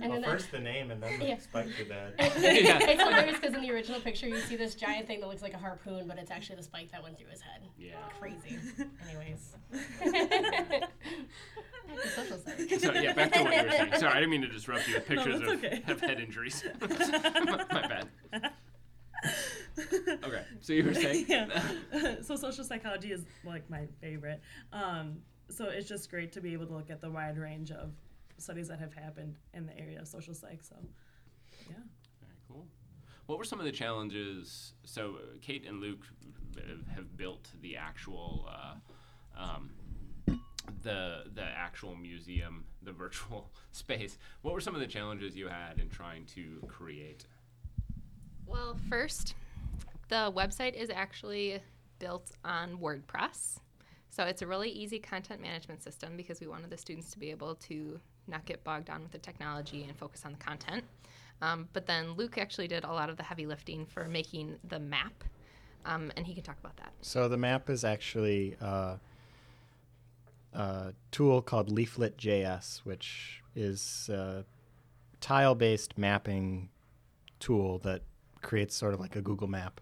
And 0.02 0.12
well, 0.12 0.22
then 0.22 0.24
first 0.30 0.52
the 0.52 0.60
name 0.60 0.92
and 0.92 1.02
then 1.02 1.18
the 1.20 1.28
Yeah. 1.28 1.38
spike 1.40 1.68
too 1.78 1.86
bad. 1.86 2.14
Yeah. 2.20 2.80
it's 2.82 3.02
hilarious 3.02 3.40
because 3.40 3.56
in 3.56 3.62
the 3.62 3.72
original 3.72 4.02
picture 4.02 4.28
you 4.28 4.40
see 4.42 4.56
this 4.58 4.76
giant 4.76 5.08
thing 5.08 5.22
that 5.22 5.28
looks 5.28 5.42
like 5.42 5.54
a 5.54 5.58
harpoon, 5.58 6.08
but 6.08 6.18
it's 6.18 6.32
actually 6.32 6.58
the 6.58 6.64
spike 6.64 6.92
that 6.92 7.02
went 7.04 7.18
through 7.18 7.30
his 7.30 7.42
head. 7.42 7.62
Yeah. 7.78 7.94
Crazy. 8.20 8.58
Anyways. 9.08 9.56
Social 12.16 12.38
psych. 12.40 12.80
So 12.80 12.94
yeah, 12.94 13.14
back 13.14 13.32
to 13.34 13.44
what 13.44 13.56
you 13.56 13.64
were 13.64 13.72
saying. 13.72 13.94
Sorry, 13.98 14.12
I 14.12 14.16
didn't 14.16 14.30
mean 14.30 14.42
to 14.42 14.48
disrupt 14.48 14.88
you 14.88 14.96
with 14.96 15.08
pictures 15.08 15.40
that's 15.40 15.52
of, 15.52 15.64
okay. 15.64 15.84
of 15.88 16.02
head 16.02 16.20
injuries. 16.20 16.64
My 16.82 17.88
bad. 17.88 18.08
Okay, 20.24 20.44
so 20.62 20.74
you 20.74 20.84
were 20.84 20.94
saying? 20.94 21.26
yeah. 21.28 21.48
so 22.22 22.36
social 22.36 22.64
psychology 22.64 23.12
is 23.12 23.26
like 23.44 23.68
my 23.70 23.88
favorite. 24.00 24.40
Um, 24.72 25.18
so 25.50 25.66
it's 25.66 25.90
just 25.90 26.10
great 26.10 26.32
to 26.34 26.42
be 26.42 26.54
able 26.54 26.68
to 26.68 26.74
look 26.74 26.90
at 26.90 27.02
the 27.02 27.10
wide 27.10 27.38
range 27.38 27.72
of 27.72 27.92
studies 28.38 28.68
that 28.68 28.80
have 28.80 28.94
happened 28.94 29.36
in 29.54 29.66
the 29.66 29.78
area 29.78 30.00
of 30.00 30.08
social 30.08 30.34
psych. 30.34 30.62
So, 30.64 30.76
yeah. 31.70 31.76
Very 32.22 32.34
cool. 32.48 32.66
What 33.26 33.38
were 33.38 33.44
some 33.44 33.60
of 33.60 33.66
the 33.66 33.72
challenges? 33.72 34.74
So 34.84 35.16
uh, 35.16 35.38
Kate 35.42 35.66
and 35.68 35.82
Luke 35.82 36.06
uh, 36.58 36.62
have 36.94 37.18
built 37.18 37.48
the 37.62 37.78
actual, 37.78 38.48
uh, 38.50 39.42
um, 39.42 39.72
the 40.82 41.24
the 41.34 41.44
actual 41.44 41.96
museum, 41.96 42.66
the 42.84 42.92
virtual 42.92 43.52
space. 43.72 44.18
What 44.42 44.54
were 44.54 44.62
some 44.62 44.76
of 44.76 44.82
the 44.82 44.88
challenges 44.88 45.36
you 45.36 45.48
had 45.48 45.80
in 45.80 45.90
trying 45.90 46.26
to 46.36 46.62
create? 46.68 47.26
Well, 48.46 48.78
first, 48.90 49.36
the 50.10 50.32
website 50.36 50.74
is 50.74 50.90
actually 50.90 51.60
built 52.00 52.32
on 52.44 52.78
WordPress. 52.78 53.60
So 54.10 54.24
it's 54.24 54.42
a 54.42 54.48
really 54.48 54.70
easy 54.70 55.00
content 55.00 55.42
management 55.42 55.84
system 55.84 56.16
because 56.16 56.40
we 56.40 56.48
wanted 56.48 56.70
the 56.70 56.78
students 56.78 57.12
to 57.12 57.20
be 57.20 57.32
able 57.32 57.56
to 57.56 58.00
not 58.28 58.46
get 58.46 58.64
bogged 58.64 58.86
down 58.86 59.04
with 59.04 59.12
the 59.12 59.18
technology 59.18 59.84
and 59.84 59.98
focus 59.98 60.24
on 60.26 60.32
the 60.32 60.38
content. 60.38 60.84
Um, 61.42 61.68
but 61.74 61.86
then 61.86 62.14
Luke 62.14 62.38
actually 62.38 62.68
did 62.68 62.86
a 62.86 62.92
lot 62.92 63.10
of 63.10 63.18
the 63.18 63.24
heavy 63.24 63.46
lifting 63.46 63.86
for 63.86 64.08
making 64.08 64.56
the 64.70 64.80
map, 64.80 65.24
um, 65.86 66.12
and 66.16 66.26
he 66.26 66.34
can 66.34 66.44
talk 66.44 66.58
about 66.60 66.78
that. 66.78 66.94
So 67.02 67.28
the 67.28 67.38
map 67.38 67.70
is 67.70 67.84
actually 67.84 68.56
uh, 68.62 68.96
a 70.56 70.94
tool 71.12 71.42
called 71.42 71.70
Leaflet.js, 71.70 72.80
which 72.80 73.42
is 73.56 74.10
a 74.10 74.46
tile-based 75.22 75.98
mapping 75.98 76.70
tool 77.40 77.80
that 77.80 78.02
creates 78.42 78.76
sort 78.76 78.94
of 78.94 79.00
like 79.00 79.16
a 79.16 79.22
Google 79.22 79.48
map, 79.48 79.82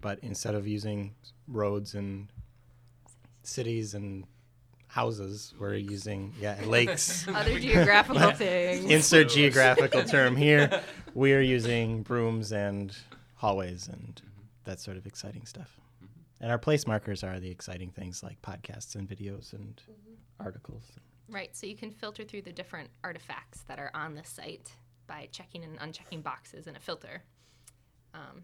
but 0.00 0.18
instead 0.22 0.54
of 0.54 0.66
using 0.66 1.14
roads 1.48 1.94
and 1.94 2.28
cities 3.42 3.94
and 3.94 4.24
houses, 4.86 5.54
we're 5.58 5.74
using 5.74 6.32
yeah 6.40 6.56
lakes. 6.66 7.26
Other 7.28 7.58
geographical 7.58 8.30
things. 8.44 8.84
Insert 8.90 9.28
geographical 9.30 10.04
term 10.04 10.36
here. 10.36 10.82
We 11.14 11.32
are 11.32 11.40
using 11.40 12.02
brooms 12.02 12.50
and 12.50 12.92
hallways 13.36 13.86
and 13.86 14.20
that 14.64 14.80
sort 14.80 14.96
of 14.96 15.06
exciting 15.06 15.46
stuff. 15.46 15.78
And 16.44 16.52
our 16.52 16.58
place 16.58 16.86
markers 16.86 17.24
are 17.24 17.40
the 17.40 17.50
exciting 17.50 17.90
things 17.90 18.22
like 18.22 18.36
podcasts 18.42 18.96
and 18.96 19.08
videos 19.08 19.54
and 19.54 19.80
articles. 20.38 20.84
Right, 21.30 21.56
so 21.56 21.66
you 21.66 21.74
can 21.74 21.90
filter 21.90 22.22
through 22.22 22.42
the 22.42 22.52
different 22.52 22.90
artifacts 23.02 23.62
that 23.62 23.78
are 23.78 23.90
on 23.94 24.14
the 24.14 24.24
site 24.24 24.70
by 25.06 25.30
checking 25.32 25.64
and 25.64 25.78
unchecking 25.78 26.22
boxes 26.22 26.66
in 26.66 26.76
a 26.76 26.78
filter. 26.78 27.22
Um, 28.12 28.42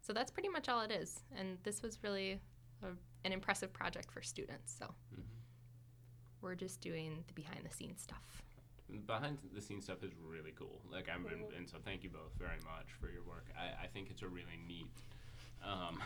so 0.00 0.12
that's 0.12 0.32
pretty 0.32 0.48
much 0.48 0.68
all 0.68 0.80
it 0.80 0.90
is. 0.90 1.20
And 1.38 1.58
this 1.62 1.80
was 1.80 2.00
really 2.02 2.40
a, 2.82 2.88
an 3.24 3.32
impressive 3.32 3.72
project 3.72 4.10
for 4.10 4.20
students. 4.20 4.74
So 4.76 4.92
we're 6.40 6.56
just 6.56 6.80
doing 6.80 7.22
the 7.28 7.34
behind 7.34 7.60
the 7.64 7.72
scenes 7.72 8.02
stuff. 8.02 8.42
behind 9.06 9.38
the 9.54 9.60
scenes 9.60 9.84
stuff 9.84 10.02
is 10.02 10.10
really 10.28 10.54
cool. 10.58 10.80
Like 10.90 11.08
I'm, 11.08 11.24
and, 11.26 11.44
and 11.56 11.68
so 11.68 11.76
thank 11.84 12.02
you 12.02 12.10
both 12.10 12.32
very 12.36 12.58
much 12.64 12.88
for 13.00 13.08
your 13.12 13.22
work. 13.22 13.46
I, 13.56 13.84
I 13.84 13.86
think 13.86 14.10
it's 14.10 14.22
a 14.22 14.28
really 14.28 14.58
neat. 14.66 14.90
Um, 15.64 16.02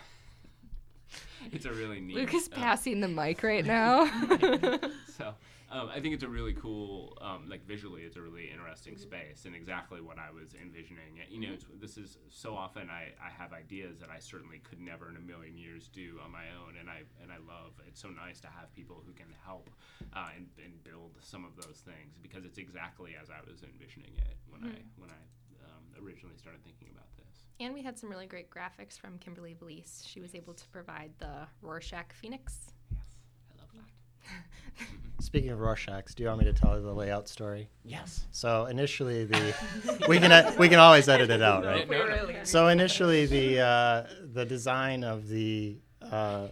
it's 1.53 1.65
a 1.65 1.73
really 1.73 2.01
neat. 2.01 2.17
Luke 2.17 2.35
is 2.35 2.49
uh, 2.53 2.57
passing 2.57 3.01
the 3.01 3.09
mic 3.09 3.43
right 3.43 3.65
now. 3.77 4.07
so 5.17 5.35
um, 5.71 5.91
I 5.91 5.99
think 5.99 6.15
it's 6.15 6.23
a 6.23 6.29
really 6.29 6.55
cool, 6.55 7.19
um, 7.21 7.51
like 7.51 7.67
visually, 7.67 8.03
it's 8.03 8.17
a 8.17 8.23
really 8.23 8.49
interesting 8.51 8.97
space 8.97 9.47
and 9.47 9.55
exactly 9.55 10.01
what 10.01 10.17
I 10.17 10.31
was 10.31 10.55
envisioning. 10.55 11.19
You 11.29 11.41
know, 11.41 11.53
it's, 11.55 11.67
this 11.81 11.99
is 11.99 12.19
so 12.31 12.55
often 12.55 12.89
I, 12.89 13.11
I 13.19 13.31
have 13.35 13.53
ideas 13.53 13.99
that 13.99 14.09
I 14.09 14.21
certainly 14.21 14.59
could 14.63 14.81
never 14.81 15.11
in 15.11 15.17
a 15.17 15.21
million 15.21 15.59
years 15.59 15.89
do 15.89 16.21
on 16.25 16.31
my 16.31 16.47
own, 16.63 16.79
and 16.79 16.89
I 16.89 17.03
and 17.21 17.33
I 17.33 17.43
love. 17.43 17.75
It's 17.89 18.01
so 18.01 18.09
nice 18.09 18.39
to 18.41 18.49
have 18.49 18.73
people 18.75 19.03
who 19.05 19.13
can 19.13 19.27
help 19.45 19.69
uh, 20.15 20.31
and, 20.37 20.47
and 20.63 20.73
build 20.85 21.19
some 21.21 21.45
of 21.45 21.57
those 21.57 21.83
things 21.83 22.15
because 22.23 22.45
it's 22.45 22.59
exactly 22.59 23.17
as 23.21 23.29
I 23.29 23.43
was 23.43 23.67
envisioning 23.67 24.15
it 24.23 24.39
when 24.49 24.63
I 24.63 24.79
when 24.97 25.11
I 25.11 25.23
um, 25.67 25.85
originally 25.99 26.39
started 26.39 26.63
thinking 26.63 26.89
about 26.95 27.11
this. 27.19 27.36
And 27.61 27.73
we 27.73 27.83
had 27.83 27.99
some 27.99 28.11
really 28.11 28.27
great 28.27 28.51
graphics 28.51 28.99
from 28.99 29.19
Kimberly 29.19 29.55
Valise. 29.59 30.05
She 30.07 30.21
was 30.21 30.35
able 30.35 30.55
to 30.55 30.69
provide 30.69 31.11
the 31.19 31.47
Rorschach 31.63 32.13
Phoenix. 32.13 32.73
Yes, 32.91 33.05
I 33.51 33.61
love 33.61 33.71
that. 33.75 34.87
Speaking 35.25 35.51
of 35.51 35.59
Rorschachs, 35.61 36.15
do 36.15 36.23
you 36.23 36.29
want 36.29 36.41
me 36.41 36.45
to 36.47 36.53
tell 36.53 36.81
the 36.81 36.93
layout 36.93 37.29
story? 37.29 37.69
Yes. 37.85 38.27
So 38.31 38.67
initially, 38.67 39.25
the 39.25 39.55
we 40.09 40.19
can 40.19 40.31
uh, 40.31 40.55
we 40.59 40.69
can 40.69 40.79
always 40.79 41.09
edit 41.09 41.31
it 41.31 41.43
out, 41.43 41.65
right? 41.65 41.89
No, 41.91 41.99
no. 41.99 42.15
Really? 42.15 42.37
So 42.45 42.69
initially, 42.69 43.27
the 43.27 43.61
uh, 43.61 44.07
the 44.33 44.45
design 44.45 45.05
of 45.05 45.29
the 45.29 45.79
uh, 46.03 46.49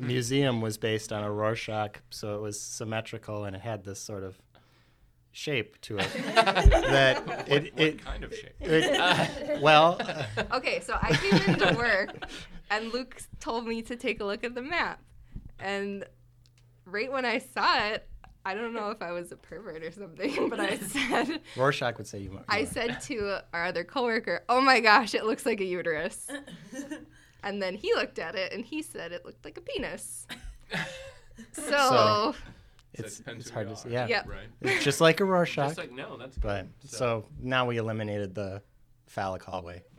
museum 0.00 0.60
was 0.60 0.78
based 0.78 1.12
on 1.12 1.22
a 1.22 1.30
Rorschach, 1.30 2.00
so 2.10 2.34
it 2.36 2.40
was 2.40 2.58
symmetrical 2.60 3.44
and 3.44 3.54
it 3.54 3.62
had 3.62 3.84
this 3.84 4.00
sort 4.00 4.24
of 4.24 4.38
shape 5.38 5.80
to 5.80 5.96
it 5.98 6.08
that 6.34 7.48
it 7.48 7.72
What 7.72 7.80
it, 7.80 8.04
kind 8.04 8.24
of 8.24 8.34
shape? 8.34 8.54
it 8.60 9.60
well 9.62 10.00
Okay, 10.52 10.80
so 10.80 10.98
I 11.00 11.12
came 11.12 11.54
into 11.54 11.74
work 11.78 12.10
and 12.70 12.92
Luke 12.92 13.16
told 13.38 13.64
me 13.66 13.80
to 13.82 13.94
take 13.94 14.18
a 14.20 14.24
look 14.24 14.42
at 14.42 14.54
the 14.56 14.62
map. 14.62 15.00
And 15.60 16.04
right 16.84 17.10
when 17.10 17.24
I 17.24 17.38
saw 17.38 17.86
it, 17.86 18.08
I 18.44 18.54
don't 18.54 18.74
know 18.74 18.90
if 18.90 19.00
I 19.00 19.12
was 19.12 19.30
a 19.30 19.36
pervert 19.36 19.82
or 19.84 19.92
something, 19.92 20.48
but 20.48 20.58
I 20.60 20.76
said 20.78 21.40
Rorschach 21.56 21.98
would 21.98 22.06
say 22.08 22.18
you. 22.18 22.32
you 22.32 22.40
I 22.48 22.64
said 22.64 23.00
to 23.02 23.38
our 23.52 23.66
other 23.66 23.84
coworker, 23.84 24.42
"Oh 24.48 24.60
my 24.60 24.80
gosh, 24.80 25.14
it 25.14 25.24
looks 25.24 25.44
like 25.46 25.60
a 25.60 25.64
uterus." 25.64 26.26
and 27.44 27.62
then 27.62 27.74
he 27.74 27.94
looked 27.94 28.18
at 28.18 28.34
it 28.34 28.52
and 28.52 28.64
he 28.64 28.82
said 28.82 29.12
it 29.12 29.24
looked 29.24 29.44
like 29.44 29.56
a 29.58 29.60
penis. 29.60 30.26
So, 31.52 31.62
So- 31.62 32.34
So 32.96 33.04
it's 33.04 33.20
it 33.20 33.28
it's 33.28 33.50
hard 33.50 33.68
to 33.68 33.76
see. 33.76 33.90
are, 33.90 33.92
Yeah, 33.92 34.06
Yep. 34.08 34.26
Right. 34.28 34.48
it's 34.62 34.84
just 34.84 35.00
like 35.00 35.20
a 35.20 35.24
Rorschach. 35.24 35.68
Just 35.68 35.78
like 35.78 35.92
no, 35.92 36.16
that's 36.16 36.36
but 36.38 36.66
good. 36.80 36.90
so 36.90 37.26
now 37.40 37.66
we 37.66 37.76
eliminated 37.76 38.34
the 38.34 38.62
phallic 39.06 39.42
hallway. 39.44 39.82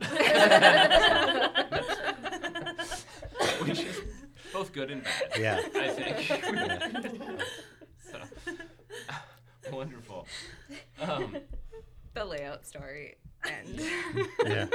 which 3.60 3.80
is 3.80 4.00
both 4.52 4.72
good 4.72 4.90
and 4.90 5.02
bad. 5.04 5.22
Yeah. 5.38 5.60
I 5.74 5.88
think. 5.88 7.40
so, 8.10 8.18
wonderful. 9.72 10.26
Um, 11.00 11.36
the 12.14 12.24
layout 12.24 12.66
story 12.66 13.16
and 13.48 13.80
Yeah. 14.44 14.66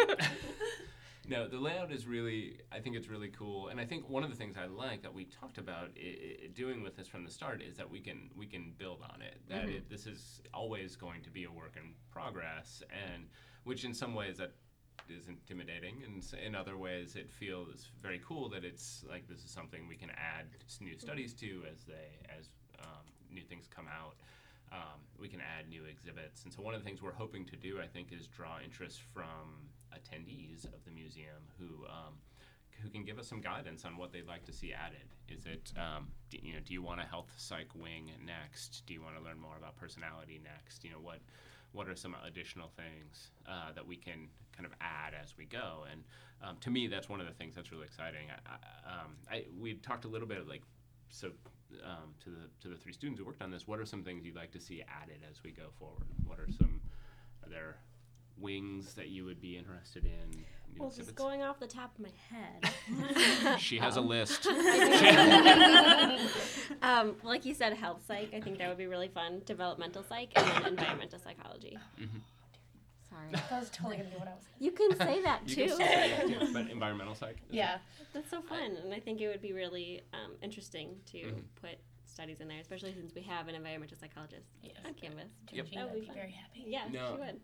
No, 1.27 1.47
the 1.47 1.57
layout 1.57 1.91
is 1.91 2.05
really. 2.07 2.59
I 2.71 2.79
think 2.79 2.95
it's 2.95 3.07
really 3.09 3.29
cool, 3.29 3.67
and 3.69 3.79
I 3.79 3.85
think 3.85 4.09
one 4.09 4.23
of 4.23 4.29
the 4.29 4.35
things 4.35 4.55
I 4.57 4.65
like 4.65 5.01
that 5.03 5.13
we 5.13 5.25
talked 5.25 5.57
about 5.57 5.89
I- 5.97 6.45
I- 6.45 6.47
doing 6.53 6.81
with 6.83 6.95
this 6.95 7.07
from 7.07 7.23
the 7.23 7.31
start 7.31 7.61
is 7.61 7.77
that 7.77 7.89
we 7.89 7.99
can 7.99 8.29
we 8.35 8.45
can 8.45 8.73
build 8.77 9.01
on 9.01 9.21
it. 9.21 9.41
That 9.47 9.65
it, 9.69 9.89
this 9.89 10.05
is 10.07 10.41
always 10.53 10.95
going 10.95 11.21
to 11.23 11.29
be 11.29 11.43
a 11.45 11.51
work 11.51 11.75
in 11.77 11.93
progress, 12.11 12.83
and 12.91 13.27
which 13.63 13.83
in 13.83 13.93
some 13.93 14.13
ways 14.13 14.37
that 14.37 14.53
is 15.09 15.27
intimidating, 15.27 16.03
and 16.03 16.23
in 16.43 16.55
other 16.55 16.77
ways 16.77 17.15
it 17.15 17.29
feels 17.31 17.89
very 18.01 18.19
cool 18.25 18.49
that 18.49 18.63
it's 18.63 19.03
like 19.09 19.27
this 19.27 19.43
is 19.43 19.51
something 19.51 19.87
we 19.87 19.95
can 19.95 20.09
add 20.11 20.45
new 20.81 20.97
studies 20.97 21.33
to 21.33 21.63
as 21.71 21.83
they 21.83 22.17
as 22.37 22.49
um, 22.79 23.05
new 23.31 23.43
things 23.43 23.67
come 23.67 23.87
out. 23.87 24.15
Um, 24.71 24.99
we 25.19 25.27
can 25.27 25.39
add 25.39 25.69
new 25.69 25.85
exhibits, 25.85 26.43
and 26.43 26.53
so 26.53 26.61
one 26.61 26.73
of 26.73 26.81
the 26.81 26.85
things 26.85 27.01
we're 27.01 27.13
hoping 27.13 27.45
to 27.45 27.55
do, 27.55 27.79
I 27.81 27.87
think, 27.87 28.11
is 28.11 28.27
draw 28.27 28.57
interest 28.63 29.01
from 29.13 29.69
attendees 29.93 30.65
of 30.65 30.83
the 30.85 30.91
museum 30.91 31.41
who 31.57 31.85
um, 31.85 32.15
who 32.81 32.89
can 32.89 33.03
give 33.03 33.19
us 33.19 33.27
some 33.27 33.41
guidance 33.41 33.85
on 33.85 33.97
what 33.97 34.11
they'd 34.11 34.27
like 34.27 34.45
to 34.45 34.53
see 34.53 34.73
added. 34.73 35.07
Is 35.29 35.45
it, 35.45 35.71
um, 35.77 36.07
do, 36.29 36.37
you 36.41 36.53
know, 36.53 36.59
do 36.63 36.73
you 36.73 36.81
want 36.81 36.99
a 36.99 37.03
health 37.03 37.31
psych 37.37 37.73
wing 37.73 38.11
next? 38.25 38.83
Do 38.85 38.93
you 38.93 39.01
want 39.01 39.17
to 39.17 39.23
learn 39.23 39.39
more 39.39 39.55
about 39.57 39.75
personality 39.77 40.41
next? 40.43 40.83
You 40.83 40.91
know, 40.91 40.99
what 40.99 41.19
what 41.71 41.89
are 41.89 41.95
some 41.95 42.15
additional 42.25 42.69
things 42.77 43.31
uh, 43.47 43.73
that 43.73 43.85
we 43.85 43.97
can 43.97 44.29
kind 44.55 44.65
of 44.65 44.71
add 44.79 45.13
as 45.13 45.35
we 45.37 45.45
go? 45.45 45.85
And 45.91 46.03
um, 46.43 46.57
to 46.61 46.69
me, 46.69 46.87
that's 46.87 47.09
one 47.09 47.19
of 47.19 47.27
the 47.27 47.33
things 47.33 47.55
that's 47.55 47.71
really 47.71 47.85
exciting. 47.85 48.27
I, 48.29 48.51
I, 48.51 49.01
um, 49.01 49.11
I, 49.29 49.45
we 49.59 49.73
talked 49.75 50.05
a 50.05 50.07
little 50.07 50.27
bit 50.27 50.37
of 50.37 50.47
like 50.47 50.61
so 51.09 51.31
um, 51.83 52.13
to 52.23 52.29
the 52.29 52.47
to 52.61 52.67
the 52.67 52.75
three 52.75 52.93
students 52.93 53.19
who 53.19 53.25
worked 53.25 53.41
on 53.41 53.49
this. 53.51 53.67
What 53.67 53.79
are 53.79 53.85
some 53.85 54.03
things 54.03 54.23
you'd 54.25 54.35
like 54.35 54.51
to 54.51 54.59
see 54.59 54.83
added 54.83 55.21
as 55.29 55.43
we 55.43 55.51
go 55.51 55.69
forward? 55.79 56.05
What 56.25 56.39
are 56.39 56.47
some 56.57 56.81
are 57.43 57.49
there 57.49 57.77
wings 58.37 58.93
that 58.95 59.09
you 59.09 59.25
would 59.25 59.41
be 59.41 59.57
interested 59.57 60.05
in? 60.05 60.45
Well, 60.77 60.91
just 60.91 61.15
going 61.15 61.41
off 61.41 61.59
the 61.59 61.67
top 61.67 61.97
of 61.97 62.03
my 62.03 62.11
head. 62.29 62.69
She 63.59 63.77
has 63.77 63.95
a 63.95 64.01
list. 64.01 64.45
um, 66.81 67.15
like 67.23 67.45
you 67.45 67.53
said, 67.53 67.71
health 67.73 68.01
psych. 68.05 68.33
I 68.35 68.41
think 68.41 68.57
that 68.57 68.67
would 68.67 68.77
be 68.77 68.87
really 68.87 69.07
fun. 69.07 69.41
Developmental 69.45 70.03
psych 70.03 70.33
and 70.35 70.45
then 70.45 70.65
environmental 70.73 71.19
psychology. 71.19 71.77
Sorry. 73.15 73.43
That 73.49 73.59
was 73.59 73.69
totally 73.69 73.97
gonna 73.97 74.09
be 74.09 74.15
what 74.17 74.27
I 74.27 74.33
was. 74.33 74.43
You 74.59 74.71
can 74.71 74.95
say 74.97 75.21
that 75.23 75.41
You 75.47 75.55
too. 75.55 75.61
can 75.67 75.69
still 75.75 75.87
say 75.87 76.11
it 76.11 76.39
too, 76.39 76.47
but 76.53 76.69
environmental 76.69 77.15
psych. 77.15 77.37
is 77.49 77.55
Yeah. 77.55 77.77
That's 78.13 78.29
so 78.29 78.41
fun, 78.41 78.77
and 78.83 78.93
I 78.93 78.99
think 78.99 79.21
it 79.21 79.27
would 79.27 79.41
be 79.41 79.53
really 79.53 80.01
um, 80.13 80.33
interesting 80.41 80.95
to 81.11 81.17
Mhm. 81.17 81.43
put 81.61 81.77
studies 82.05 82.39
in 82.39 82.47
there, 82.47 82.59
especially 82.59 82.93
since 82.93 83.13
we 83.13 83.21
have 83.23 83.47
an 83.47 83.55
environmental 83.55 83.97
psychologist 83.97 84.47
Yes. 84.61 84.75
on 84.85 84.93
campus. 84.93 85.31
Yep. 85.51 85.67
That 85.73 85.83
would 85.85 85.85
would 85.85 85.93
be 85.95 85.99
be 86.01 86.05
fun. 86.07 86.15
very 86.15 86.31
happy. 86.31 86.63
Yeah, 86.67 86.87
No. 86.89 87.13
she 87.15 87.19
would. 87.21 87.41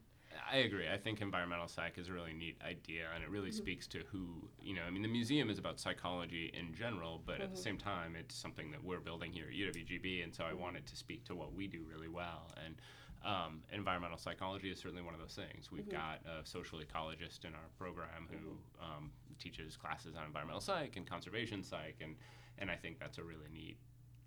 I 0.49 0.57
agree. 0.57 0.87
I 0.89 0.97
think 0.97 1.19
environmental 1.19 1.67
psych 1.67 1.97
is 1.97 2.07
a 2.07 2.13
really 2.13 2.31
neat 2.31 2.55
idea, 2.61 3.09
and 3.13 3.21
it 3.21 3.29
really 3.29 3.51
speaks 3.51 3.85
to 3.87 3.99
who 4.11 4.47
you 4.61 4.73
know. 4.73 4.83
I 4.83 4.89
mean, 4.89 5.01
the 5.01 5.09
museum 5.09 5.49
is 5.49 5.59
about 5.59 5.77
psychology 5.77 6.45
in 6.53 6.73
general, 6.73 7.21
but 7.25 7.41
at 7.41 7.51
the 7.53 7.57
same 7.61 7.77
time, 7.77 8.15
it's 8.15 8.33
something 8.35 8.71
that 8.71 8.81
we're 8.81 9.01
building 9.01 9.33
here 9.33 9.47
at 9.47 9.53
UWGB, 9.53 10.23
and 10.23 10.33
so 10.33 10.45
I 10.45 10.53
wanted 10.53 10.85
to 10.87 10.95
speak 10.95 11.25
to 11.25 11.35
what 11.35 11.51
we 11.53 11.67
do 11.67 11.83
really 11.83 12.07
well. 12.07 12.49
And 12.65 12.75
um, 13.23 13.61
environmental 13.71 14.17
psychology 14.17 14.71
is 14.71 14.79
certainly 14.79 15.03
one 15.03 15.13
of 15.13 15.19
those 15.19 15.35
things. 15.35 15.71
We've 15.71 15.89
got 15.89 16.21
a 16.25 16.45
social 16.45 16.79
ecologist 16.79 17.45
in 17.45 17.53
our 17.53 17.69
program 17.77 18.27
who 18.29 18.57
um, 18.83 19.11
teaches 19.39 19.77
classes 19.77 20.15
on 20.15 20.25
environmental 20.25 20.61
psych 20.61 20.95
and 20.97 21.07
conservation 21.07 21.63
psych, 21.63 21.97
and 22.01 22.15
and 22.57 22.69
I 22.71 22.75
think 22.75 22.99
that's 22.99 23.17
a 23.17 23.23
really 23.23 23.47
neat 23.53 23.77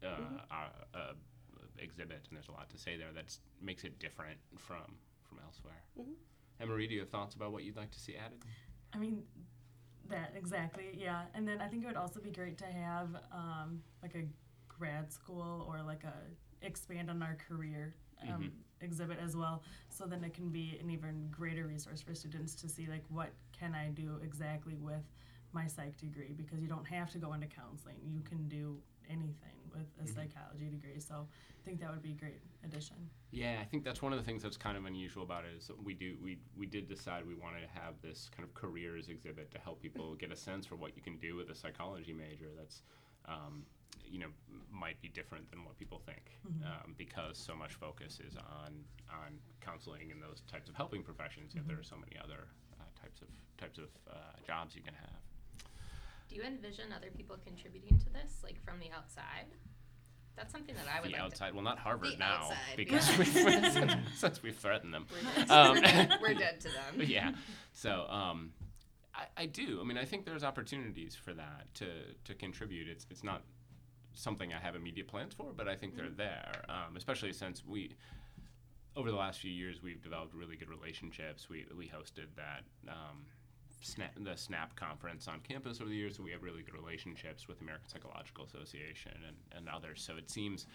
uh, 0.02 0.07
uh, 0.50 0.98
uh, 0.98 1.12
exhibit, 1.78 2.26
and 2.28 2.37
there's 2.37 2.48
a 2.48 2.52
lot 2.52 2.70
to 2.70 2.78
say 2.78 2.96
there 2.96 3.12
that 3.14 3.37
makes 3.61 3.85
it 3.85 3.98
different 3.98 4.38
from 4.57 4.96
from 5.28 5.38
elsewhere. 5.44 5.83
Anne 6.61 6.68
Marie, 6.68 6.87
do 6.87 6.94
you 6.94 7.00
have 7.00 7.11
thoughts 7.11 7.35
about 7.35 7.52
what 7.52 7.64
you'd 7.64 7.76
like 7.76 7.90
to 7.90 8.00
see 8.00 8.14
added? 8.16 8.38
I 8.92 8.98
mean, 8.98 9.22
that 10.09 10.35
exactly, 10.37 10.96
yeah. 10.96 11.22
And 11.35 11.48
then 11.48 11.61
I 11.61 11.66
think 11.66 11.83
it 11.83 11.87
would 11.87 11.96
also 11.96 12.20
be 12.20 12.30
great 12.30 12.59
to 12.59 12.66
have 12.66 13.09
um, 13.33 13.83
like 14.02 14.14
a 14.14 14.22
grad 14.68 15.12
school 15.12 15.66
or 15.68 15.83
like 15.83 16.04
a 16.04 16.64
expand 16.64 17.11
on 17.11 17.22
our 17.22 17.37
career 17.48 17.94
um, 18.28 18.52
exhibit 18.85 19.18
as 19.23 19.37
well. 19.37 19.62
So 19.88 20.05
then 20.07 20.23
it 20.25 20.35
can 20.35 20.51
be 20.51 20.79
an 20.81 20.90
even 20.90 21.29
greater 21.31 21.66
resource 21.66 22.01
for 22.03 22.14
students 22.14 22.55
to 22.57 22.68
see 22.68 22.87
like 22.87 23.05
what 23.09 23.31
can 23.59 23.75
i 23.75 23.88
do 23.88 24.20
exactly 24.23 24.77
with 24.77 25.03
my 25.53 25.66
psych 25.66 25.97
degree? 25.99 26.35
Because 26.37 26.61
you 26.61 26.68
don't 26.68 26.87
have 26.87 27.11
to 27.12 27.18
go 27.18 27.33
into 27.33 27.47
counseling. 27.47 27.97
You 28.05 28.20
can 28.20 28.49
do 28.49 28.77
anything 29.09 29.55
with 29.73 29.87
a 30.03 30.07
psychology 30.07 30.68
degree. 30.70 30.99
So 30.99 31.27
i 31.27 31.64
think 31.64 31.81
that 31.81 31.90
would 31.90 32.03
be 32.03 32.12
a 32.12 32.14
great 32.14 32.40
addition. 32.64 32.97
Yeah, 33.31 33.59
I 33.61 33.64
think 33.64 33.85
that's 33.85 34.03
one 34.03 34.12
of 34.12 34.18
the 34.18 34.25
things 34.25 34.42
that's 34.42 34.57
kind 34.57 34.77
of 34.77 34.85
unusual 34.85 35.23
about 35.23 35.44
it 35.44 35.57
is 35.57 35.70
we 35.83 35.94
do 35.94 36.16
we 36.23 36.38
we 36.57 36.66
did 36.66 36.88
decide 36.88 37.27
we 37.27 37.35
wanted 37.35 37.61
to 37.61 37.68
have 37.68 37.94
this 38.03 38.31
kind 38.37 38.47
of 38.47 38.55
careers 38.55 39.09
exhibit 39.09 39.51
to 39.53 39.59
help 39.59 39.81
people 39.81 40.14
get 40.14 40.31
a 40.31 40.37
sense 40.37 40.66
for 40.66 40.77
what 40.77 40.97
you 40.97 41.03
can 41.03 41.16
do 41.18 41.35
with 41.37 41.51
a 41.51 41.55
psychology 41.55 42.12
major 42.12 42.51
that's 42.57 42.83
um, 43.27 43.64
you 44.07 44.18
know 44.18 44.29
might 44.70 45.01
be 45.01 45.09
different 45.09 45.51
than 45.51 45.64
what 45.64 45.77
people 45.79 46.01
think 46.07 46.13
um, 46.64 46.94
because 46.96 47.37
so 47.38 47.55
much 47.55 47.74
focus 47.74 48.20
is 48.27 48.37
on 48.37 48.72
on 49.11 49.38
counseling 49.61 50.11
and 50.11 50.20
those 50.22 50.42
types 50.50 50.68
of 50.68 50.74
helping 50.74 51.03
professions 51.03 51.55
yet 51.55 51.66
there 51.68 51.79
are 51.79 51.83
so 51.83 51.96
many 51.96 52.16
other 52.22 52.48
uh, 52.81 52.85
types 53.00 53.20
of 53.22 53.29
types 53.59 53.79
of 53.79 53.88
uh, 54.11 54.16
jobs 54.46 54.74
you 54.74 54.83
can 54.83 54.94
have. 54.94 55.20
Do 56.29 56.37
you 56.37 56.42
envision 56.42 56.87
other 56.96 57.11
people 57.14 57.37
contributing 57.44 57.98
to 57.98 58.07
this, 58.11 58.40
like 58.42 58.62
from 58.64 58.81
the 58.81 58.90
outside? 58.96 59.46
That's 60.37 60.50
something 60.53 60.74
that 60.74 60.87
I 60.92 61.00
would 61.00 61.11
the 61.11 61.12
like 61.12 61.22
outside, 61.22 61.55
well, 61.55 61.62
not 61.62 61.79
Harvard 61.79 62.14
The 62.14 62.16
now 62.16 62.35
outside, 62.44 62.77
because 62.77 63.09
yeah. 63.09 63.18
we've, 63.18 63.29
since, 63.72 63.92
since 64.16 64.42
we've 64.42 64.57
threatened 64.57 64.92
them. 64.92 65.07
We're 65.12 65.44
dead, 65.44 65.50
Um, 65.50 66.18
we're 66.22 66.35
dead 66.35 66.61
to 66.62 66.68
them. 66.68 67.07
yeah. 67.07 67.33
So 67.72 68.07
um, 68.09 68.50
I, 69.14 69.27
I 69.37 69.46
do. 69.46 69.79
I 69.81 69.85
mean, 69.85 69.96
I 69.96 70.05
think 70.05 70.24
there's 70.24 70.42
opportunities 70.42 71.14
for 71.14 71.35
that 71.35 71.72
to 71.74 71.87
to 72.24 72.35
contribute. 72.35 72.88
It's 72.88 73.07
it's 73.11 73.22
not 73.22 73.42
something 74.14 74.53
I 74.53 74.59
have 74.59 74.74
immediate 74.74 75.09
plans 75.09 75.35
for, 75.35 75.53
but 75.57 75.68
I 75.68 75.77
think 75.77 75.96
they're 75.96 76.09
there. 76.09 76.64
Um, 76.68 76.96
especially 76.96 77.33
since 77.33 77.64
we 77.64 77.94
over 78.96 79.11
the 79.11 79.16
last 79.16 79.40
few 79.40 79.50
years 79.50 79.83
we've 79.83 80.03
developed 80.03 80.35
really 80.35 80.57
good 80.57 80.70
relationships. 80.70 81.48
We 81.48 81.66
we 81.77 81.87
hosted 81.87 82.29
that. 82.37 82.62
Um, 82.88 83.27
Snap, 83.81 84.12
the 84.18 84.35
SNAP 84.35 84.77
conference 84.77 85.29
on 85.29 85.40
campus 85.40 85.79
over 85.79 85.90
the 85.90 85.96
years, 85.96 86.16
so 86.16 86.22
we 86.22 86.31
have 86.31 86.42
really 86.42 86.62
good 86.62 86.74
relationships 86.74 87.46
with 87.46 87.59
the 87.59 87.64
American 87.64 87.87
Psychological 87.87 88.46
Association 88.46 89.12
and, 89.29 89.37
and 89.55 89.68
others. 89.68 90.03
So 90.03 90.16
it 90.16 90.31
seems 90.31 90.66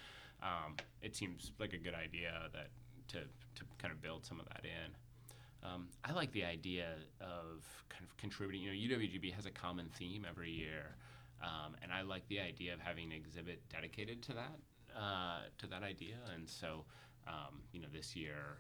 um, 0.44 0.76
it 1.02 1.16
seems 1.16 1.52
like 1.60 1.74
a 1.74 1.78
good 1.78 1.96
idea 1.96 2.34
that 2.54 2.68
to, 3.10 3.20
to 3.20 3.66
kind 3.78 3.92
of 3.92 4.02
build 4.02 4.26
some 4.26 4.40
of 4.40 4.46
that 4.50 4.64
in. 4.64 5.68
Um, 5.68 5.88
I 6.06 6.14
like 6.14 6.32
the 6.32 6.46
idea 6.46 6.96
of 7.20 7.66
kind 7.90 8.04
of 8.04 8.16
contributing. 8.18 8.62
You 8.62 8.90
know, 8.90 8.96
UWGB 8.96 9.34
has 9.34 9.46
a 9.46 9.52
common 9.52 9.90
theme 9.98 10.26
every 10.30 10.52
year, 10.52 10.96
um, 11.42 11.76
and 11.82 11.92
I 11.92 12.02
like 12.02 12.28
the 12.28 12.40
idea 12.40 12.74
of 12.74 12.80
having 12.80 13.06
an 13.06 13.12
exhibit 13.12 13.62
dedicated 13.70 14.22
to 14.24 14.34
that 14.34 14.60
uh, 14.98 15.42
to 15.58 15.68
that 15.68 15.84
idea. 15.84 16.16
And 16.34 16.48
so, 16.48 16.86
um, 17.28 17.62
you 17.72 17.80
know, 17.80 17.88
this 17.94 18.16
year, 18.16 18.58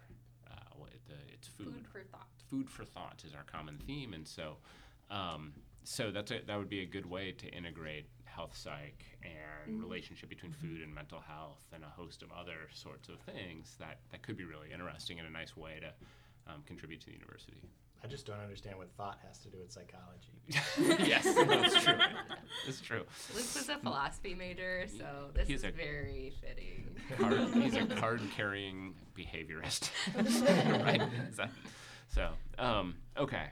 uh, 0.49 0.55
what, 0.77 0.91
the, 1.07 1.15
it's 1.33 1.47
food. 1.47 1.67
food 1.67 1.87
for 1.91 2.01
thought. 2.03 2.27
Food 2.49 2.69
for 2.69 2.85
thought 2.85 3.23
is 3.25 3.33
our 3.33 3.43
common 3.43 3.77
theme, 3.85 4.13
and 4.13 4.27
so, 4.27 4.57
um, 5.11 5.53
so 5.83 6.11
that's 6.11 6.31
a, 6.31 6.41
that 6.47 6.57
would 6.57 6.69
be 6.69 6.81
a 6.81 6.85
good 6.85 7.05
way 7.05 7.31
to 7.31 7.47
integrate 7.47 8.05
health 8.25 8.55
psych 8.55 9.03
and 9.23 9.81
relationship 9.81 10.29
between 10.29 10.53
food 10.53 10.81
and 10.81 10.93
mental 10.93 11.19
health 11.19 11.65
and 11.73 11.83
a 11.83 11.87
host 11.87 12.21
of 12.21 12.29
other 12.31 12.69
sorts 12.71 13.09
of 13.09 13.19
things 13.21 13.75
that 13.79 13.99
that 14.11 14.21
could 14.21 14.37
be 14.37 14.45
really 14.45 14.71
interesting 14.71 15.19
and 15.19 15.27
a 15.27 15.31
nice 15.31 15.57
way 15.57 15.79
to 15.81 15.91
um, 16.51 16.61
contribute 16.65 17.01
to 17.01 17.07
the 17.07 17.13
university. 17.13 17.61
I 18.03 18.07
just 18.07 18.25
don't 18.25 18.39
understand 18.39 18.77
what 18.77 18.89
thought 18.95 19.19
has 19.27 19.39
to 19.39 19.49
do 19.49 19.57
with 19.59 19.71
psychology. 19.71 20.31
yes, 21.07 21.23
that's 21.25 21.83
true. 21.83 21.95
It's 22.67 22.81
true. 22.81 23.03
Luke 23.35 23.53
was 23.55 23.69
a 23.69 23.77
philosophy 23.77 24.33
major, 24.33 24.85
so 24.87 25.31
this 25.33 25.47
He's 25.47 25.57
is 25.59 25.63
a- 25.65 25.71
very 25.71 26.33
fitting. 26.41 26.95
Card, 27.17 27.53
he's 27.61 27.75
a 27.75 27.85
card-carrying 27.99 28.93
behaviorist, 29.17 29.89
right? 30.85 31.01
Is 31.29 31.37
that- 31.37 31.51
so, 32.07 32.29
um, 32.57 32.95
okay. 33.17 33.47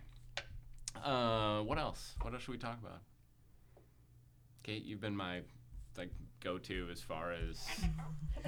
Uh, 1.04 1.62
what 1.62 1.78
else? 1.78 2.16
What 2.22 2.34
else 2.34 2.42
should 2.44 2.52
we 2.54 2.58
talk 2.58 2.80
about? 2.82 3.02
Kate, 4.64 4.84
you've 4.84 5.02
been 5.02 5.16
my 5.16 5.42
like 5.98 6.10
go-to 6.44 6.88
as 6.92 7.02
far 7.02 7.34
as 7.34 7.64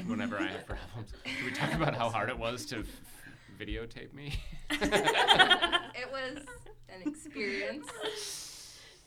whenever 0.08 0.38
I 0.40 0.48
have 0.48 0.66
problems. 0.66 1.14
Should 1.26 1.46
we 1.46 1.52
talk 1.52 1.74
about 1.74 1.96
how 1.96 2.10
hard 2.10 2.30
it 2.30 2.38
was 2.38 2.66
to 2.68 2.80
f- 2.80 2.86
videotape 3.60 4.14
me? 4.14 4.34
it 4.72 6.10
was 6.12 6.38
an 6.90 7.02
experience. 7.06 7.88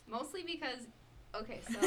Mostly 0.07 0.43
because, 0.43 0.87
okay, 1.35 1.61
so 1.71 1.79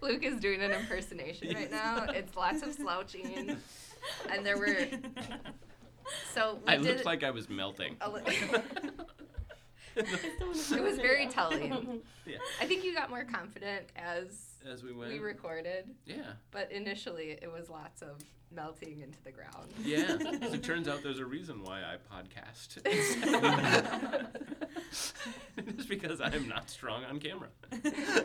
Luke 0.06 0.22
is 0.24 0.40
doing 0.40 0.62
an 0.62 0.70
impersonation 0.72 1.54
right 1.54 1.70
now. 1.70 2.04
It's 2.08 2.34
lots 2.36 2.62
of 2.62 2.72
slouching, 2.72 3.58
and 4.30 4.46
there 4.46 4.56
were. 4.58 4.86
So 6.34 6.58
we 6.66 6.72
I 6.72 6.76
did 6.76 6.86
looked 6.86 7.04
like 7.04 7.22
I 7.24 7.30
was 7.30 7.48
melting. 7.48 7.96
a 8.00 8.10
li- 8.10 8.22
it 9.96 10.80
was 10.82 10.96
very 10.96 11.26
telling. 11.26 12.02
Yeah. 12.26 12.36
I 12.60 12.66
think 12.66 12.84
you 12.84 12.94
got 12.94 13.10
more 13.10 13.24
confident 13.24 13.86
as 13.96 14.58
As 14.70 14.82
we 14.82 14.92
went. 14.92 15.12
we 15.12 15.18
recorded, 15.18 15.88
yeah. 16.06 16.32
but 16.50 16.70
initially 16.72 17.38
it 17.42 17.50
was 17.52 17.68
lots 17.68 18.02
of 18.02 18.18
melting 18.54 19.00
into 19.00 19.18
the 19.24 19.32
ground. 19.32 19.72
Yeah. 19.82 20.18
As 20.46 20.52
it 20.54 20.62
turns 20.62 20.88
out, 20.88 21.02
there's 21.02 21.18
a 21.18 21.24
reason 21.24 21.62
why 21.62 21.80
I 21.82 21.96
podcast. 22.14 22.78
it's 25.56 25.86
because 25.86 26.20
I 26.20 26.28
am 26.34 26.48
not 26.48 26.68
strong 26.70 27.04
on 27.04 27.18
camera. 27.18 27.48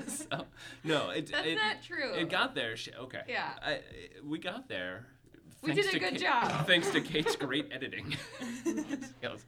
so, 0.08 0.45
no, 0.84 1.10
it, 1.12 1.32
That's 1.32 1.47
it, 1.47 1.56
not 1.56 1.82
true. 1.82 2.13
it 2.13 2.30
got 2.30 2.56
there. 2.56 2.75
Okay. 2.99 3.21
Yeah. 3.27 3.51
I, 3.62 3.80
we 4.25 4.38
got 4.39 4.67
there. 4.67 5.06
We 5.63 5.74
did 5.74 5.88
a 5.93 6.00
good 6.00 6.12
Kate- 6.13 6.22
job. 6.22 6.65
Thanks 6.67 6.89
to 6.91 7.02
Kate's 7.02 7.36
great 7.36 7.70
editing. 7.72 8.15
skills. 9.17 9.43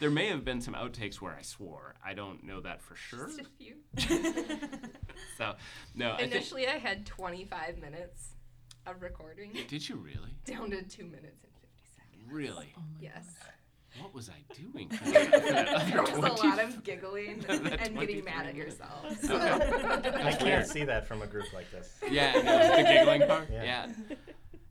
there 0.00 0.10
may 0.10 0.26
have 0.28 0.44
been 0.44 0.60
some 0.60 0.74
outtakes 0.74 1.16
where 1.16 1.34
I 1.38 1.42
swore. 1.42 1.94
I 2.04 2.14
don't 2.14 2.42
know 2.44 2.60
that 2.62 2.80
for 2.82 2.96
sure. 2.96 3.26
Just 3.28 3.40
a 3.40 3.44
few. 3.58 3.76
So, 5.38 5.54
no, 5.94 6.12
I 6.12 6.16
think. 6.18 6.32
Initially, 6.32 6.66
I 6.68 6.78
had 6.78 7.06
25 7.06 7.78
minutes 7.78 8.30
of 8.86 9.00
recording, 9.02 9.52
Did 9.68 9.88
you 9.88 9.96
really? 9.96 10.34
down 10.44 10.70
to 10.70 10.82
two 10.82 11.04
minutes 11.04 11.42
and 11.44 11.52
50 11.60 11.68
seconds. 11.96 12.30
Really? 12.32 12.74
Oh 12.76 12.82
yes. 13.00 13.26
What 14.00 14.14
was 14.14 14.28
I 14.30 14.42
doing? 14.54 14.88
for 14.88 15.04
that- 15.10 15.30
for 15.32 15.52
that 15.52 15.68
other 15.68 15.90
There 15.90 16.02
was 16.02 16.10
a 16.42 16.46
lot 16.46 16.58
of 16.60 16.82
giggling 16.82 17.44
and 17.48 17.98
getting 17.98 18.24
mad 18.24 18.46
at 18.46 18.54
minutes. 18.54 18.78
yourself. 18.78 19.20
So. 19.22 19.36
I 19.36 20.32
can't 20.32 20.66
see 20.66 20.84
that 20.84 21.06
from 21.06 21.22
a 21.22 21.26
group 21.26 21.52
like 21.52 21.70
this. 21.70 21.94
Yeah, 22.10 22.32
no, 22.42 22.76
the 22.76 22.82
giggling 22.82 23.26
part. 23.28 23.48
Yeah. 23.50 23.64
Yeah. 24.08 24.16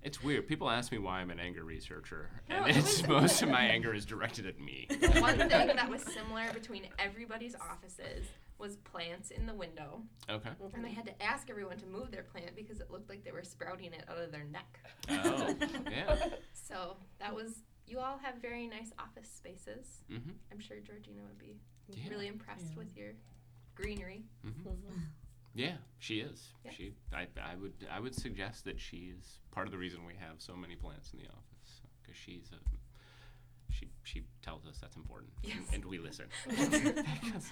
It's 0.03 0.23
weird. 0.23 0.47
People 0.47 0.69
ask 0.69 0.91
me 0.91 0.97
why 0.97 1.19
I'm 1.19 1.29
an 1.29 1.39
anger 1.39 1.63
researcher, 1.63 2.29
and 2.49 2.67
it 2.67 2.77
it's 2.77 3.07
most 3.07 3.41
of 3.43 3.49
my 3.49 3.61
anger 3.61 3.93
is 3.93 4.05
directed 4.05 4.47
at 4.47 4.59
me. 4.59 4.87
One 5.19 5.37
thing 5.37 5.47
that 5.49 5.89
was 5.89 6.01
similar 6.01 6.51
between 6.53 6.87
everybody's 6.97 7.55
offices 7.55 8.25
was 8.57 8.77
plants 8.77 9.31
in 9.31 9.45
the 9.45 9.53
window. 9.53 10.01
Okay. 10.29 10.49
And 10.73 10.85
I 10.85 10.89
had 10.89 11.05
to 11.05 11.23
ask 11.23 11.49
everyone 11.49 11.77
to 11.77 11.85
move 11.87 12.11
their 12.11 12.23
plant 12.23 12.55
because 12.55 12.79
it 12.79 12.89
looked 12.91 13.09
like 13.09 13.23
they 13.23 13.31
were 13.31 13.43
sprouting 13.43 13.93
it 13.93 14.03
out 14.09 14.17
of 14.19 14.31
their 14.31 14.43
neck. 14.43 14.79
Oh, 15.09 15.55
yeah. 15.91 16.15
So 16.53 16.95
that 17.19 17.35
was, 17.35 17.63
you 17.87 17.99
all 17.99 18.17
have 18.23 18.35
very 18.41 18.65
nice 18.67 18.91
office 18.97 19.29
spaces. 19.29 20.03
Mm-hmm. 20.11 20.29
I'm 20.51 20.59
sure 20.59 20.77
Georgina 20.79 21.21
would 21.27 21.37
be 21.39 21.57
Yeah. 21.89 22.09
really 22.09 22.27
impressed 22.27 22.67
Yeah. 22.71 22.77
with 22.77 22.95
your 22.95 23.11
greenery. 23.75 24.23
Yeah, 25.53 25.73
she 25.99 26.19
is. 26.19 26.47
Yeah. 26.65 26.71
She. 26.71 26.93
I. 27.13 27.27
I 27.41 27.55
would. 27.61 27.73
I 27.91 27.99
would 27.99 28.15
suggest 28.15 28.65
that 28.65 28.79
she 28.79 29.11
is 29.17 29.39
part 29.51 29.67
of 29.67 29.71
the 29.71 29.77
reason 29.77 30.05
we 30.05 30.13
have 30.19 30.35
so 30.39 30.55
many 30.55 30.75
plants 30.75 31.11
in 31.13 31.19
the 31.19 31.25
office 31.25 31.81
because 32.01 32.17
she's 32.17 32.49
a. 32.53 32.55
She. 33.73 33.89
She 34.03 34.23
tells 34.41 34.65
us 34.65 34.77
that's 34.79 34.95
important, 34.95 35.31
Yes. 35.43 35.57
and 35.73 35.83
we 35.85 35.97
listen. 35.97 36.25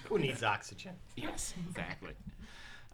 Who 0.08 0.18
needs 0.18 0.42
oxygen? 0.42 0.94
Yes, 1.16 1.54
exactly. 1.68 2.12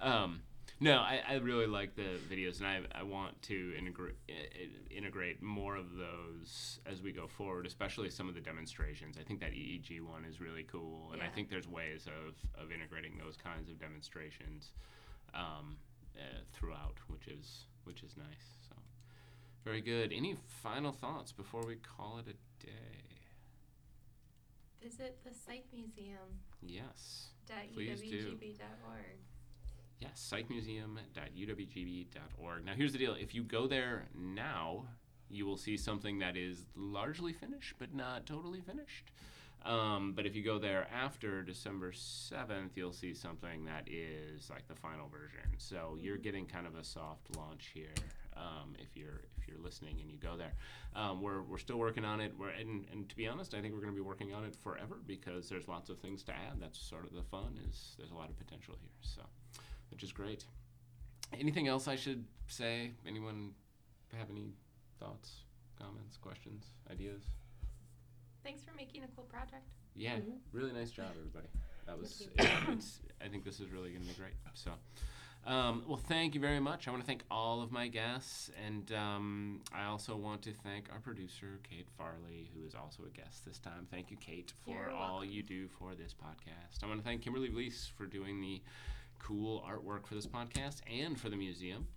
um, 0.01 0.41
no, 0.81 0.99
I, 0.99 1.21
I 1.27 1.35
really 1.37 1.67
like 1.67 1.97
the 1.97 2.19
videos, 2.31 2.59
and 2.59 2.67
I, 2.67 2.81
I 2.95 3.03
want 3.03 3.41
to 3.43 3.73
integrate 3.79 4.17
integrate 4.91 5.41
more 5.43 5.77
of 5.77 5.87
those 5.97 6.81
as 6.85 7.01
we 7.01 7.13
go 7.13 7.27
forward, 7.27 7.65
especially 7.67 8.11
some 8.11 8.29
of 8.29 8.35
the 8.35 8.41
demonstrations. 8.41 9.17
I 9.19 9.23
think 9.23 9.41
that 9.41 9.53
EEG 9.53 10.01
one 10.03 10.25
is 10.25 10.41
really 10.41 10.65
cool, 10.65 11.11
and 11.13 11.23
I 11.23 11.29
think 11.29 11.49
there's 11.49 11.69
ways 11.69 12.07
of, 12.07 12.35
of 12.63 12.73
integrating 12.73 13.17
those 13.19 13.37
kinds 13.37 13.71
of 13.71 13.79
demonstrations 13.81 14.73
um, 15.35 15.77
uh, 16.17 16.21
throughout, 16.53 16.97
which 17.09 17.27
is 17.29 17.65
which 17.85 18.03
is 18.03 18.17
nice. 18.17 18.67
So, 18.69 18.75
very 19.65 19.81
good. 19.81 20.13
Any 20.13 20.37
final 20.63 20.93
thoughts 20.93 21.33
before 21.33 21.63
we 21.67 21.77
call 21.77 22.19
it 22.19 22.27
a 22.29 22.35
day? 22.67 22.73
Visit 24.83 25.19
the 25.25 25.33
Psych 25.35 25.65
Museum. 25.73 26.41
Yes. 26.63 27.29
Please 27.75 27.89
do. 28.11 28.17
Yes, 29.99 30.31
psychmuseum.uwgb.org. 30.33 32.65
Now, 32.65 32.73
here's 32.77 32.93
the 32.93 32.99
deal 32.99 33.15
if 33.19 33.35
you 33.35 33.43
go 33.43 33.67
there 33.67 34.09
now, 34.15 34.85
you 35.31 35.47
will 35.47 35.57
see 35.57 35.77
something 35.77 36.19
that 36.19 36.37
is 36.37 36.67
largely 36.77 37.33
finished, 37.33 37.75
but 37.79 37.95
not 37.95 38.27
totally 38.27 38.61
finished. 38.61 39.11
Um, 39.67 40.13
but 40.15 40.27
if 40.27 40.37
you 40.37 40.45
go 40.45 40.61
there 40.61 40.87
after 40.95 41.43
December 41.43 41.91
7th, 41.91 42.71
you'll 42.77 42.93
see 42.93 43.13
something 43.13 43.65
that 43.65 43.89
is 43.89 44.49
like 44.49 44.69
the 44.69 44.77
final 44.77 45.09
version. 45.09 45.41
So 45.59 45.99
you're 46.01 46.19
getting 46.19 46.47
kind 46.47 46.69
of 46.69 46.77
a 46.77 46.85
soft 46.85 47.37
launch 47.37 47.73
here. 47.75 47.95
Um, 48.37 48.75
if 48.79 48.95
you're 48.95 49.23
if 49.39 49.49
you're 49.49 49.59
listening 49.59 49.97
and 50.01 50.11
you 50.11 50.19
go 50.19 50.37
there, 50.37 50.53
um, 50.95 51.21
we're, 51.21 51.43
we're 51.43 51.59
still 51.59 51.79
working 51.79 52.05
on 52.05 52.21
it. 52.21 52.33
We're 52.39 52.51
and, 52.51 52.87
and 52.93 53.09
to 53.09 53.17
be 53.17 53.27
honest, 53.27 53.55
I 53.55 53.61
think 53.61 53.75
we're 53.75 53.81
going 53.81 53.93
to 53.93 53.97
be 53.97 54.07
working 54.07 54.33
on 54.35 54.45
it 54.45 54.55
forever 54.63 54.99
because 55.05 55.49
there's 55.49 55.67
lots 55.67 55.91
of 55.91 55.99
things 55.99 56.23
to 56.25 56.33
add. 56.33 56.61
That's 56.61 56.79
sort 56.79 57.05
of 57.05 57.15
the 57.15 57.23
fun. 57.23 57.59
Is 57.69 57.95
there's 57.99 58.13
a 58.13 58.15
lot 58.15 58.29
of 58.29 58.39
potential 58.39 58.77
here. 58.81 58.91
So, 59.01 59.23
which 59.91 60.05
is 60.05 60.13
great. 60.13 60.45
Anything 61.41 61.67
else 61.67 61.89
I 61.89 61.97
should 61.97 62.25
say? 62.47 62.93
Anyone 63.07 63.53
have 64.17 64.31
any 64.31 64.53
thoughts, 65.01 65.41
comments, 65.81 66.19
questions, 66.19 66.67
ideas? 66.91 67.23
Thanks 68.47 68.63
for 68.63 68.71
making 68.77 69.03
a 69.03 69.09
cool 69.17 69.25
project. 69.25 69.65
Yeah, 69.97 70.19
Mhm. 70.21 70.39
really 70.53 70.73
nice 70.73 70.93
job, 70.93 71.11
everybody. 71.19 71.49
That 71.85 71.99
was. 71.99 72.21
It, 72.21 72.31
it's. 72.69 73.01
I 73.21 73.27
think 73.27 73.43
this 73.43 73.59
is 73.59 73.71
really 73.71 73.91
going 73.91 74.03
to 74.03 74.09
be 74.09 74.15
great. 74.15 74.35
So, 74.55 74.71
um, 75.45 75.83
well, 75.89 75.97
thank 75.97 76.33
you 76.37 76.41
very 76.41 76.61
much. 76.61 76.87
I 76.87 76.93
want 76.93 77.03
to 77.03 77.07
thank 77.09 77.25
all 77.29 77.61
of 77.61 77.73
my 77.73 77.89
guests, 77.89 78.53
and 78.65 78.93
um, 78.93 79.63
I 79.73 79.87
also 79.87 80.17
want 80.17 80.43
to 80.43 80.53
thank 80.53 80.93
our 80.93 81.01
producer, 81.01 81.59
Kate 81.69 81.89
Farley, 81.99 82.49
who 82.55 82.65
is 82.65 82.77
also 82.77 83.03
a 83.05 83.09
guest 83.11 83.45
this 83.45 83.59
time. 83.59 83.89
Thank 83.91 84.13
you, 84.13 84.17
Kate, 84.17 84.53
for 84.65 84.71
You're 84.71 84.91
all 84.93 85.15
welcome. 85.15 85.31
you 85.31 85.43
do 85.43 85.67
for 85.67 85.97
this 85.97 86.15
podcast. 86.15 86.85
I 86.85 86.87
want 86.87 87.01
to 87.01 87.05
thank 87.05 87.23
Kimberly 87.23 87.51
Lease 87.51 87.91
for 87.97 88.07
doing 88.07 88.41
the 88.41 88.63
cool 89.19 89.61
artwork 89.69 90.07
for 90.07 90.15
this 90.15 90.27
podcast 90.29 90.83
and 90.89 91.19
for 91.21 91.31
the 91.31 91.37
museum. 91.37 91.89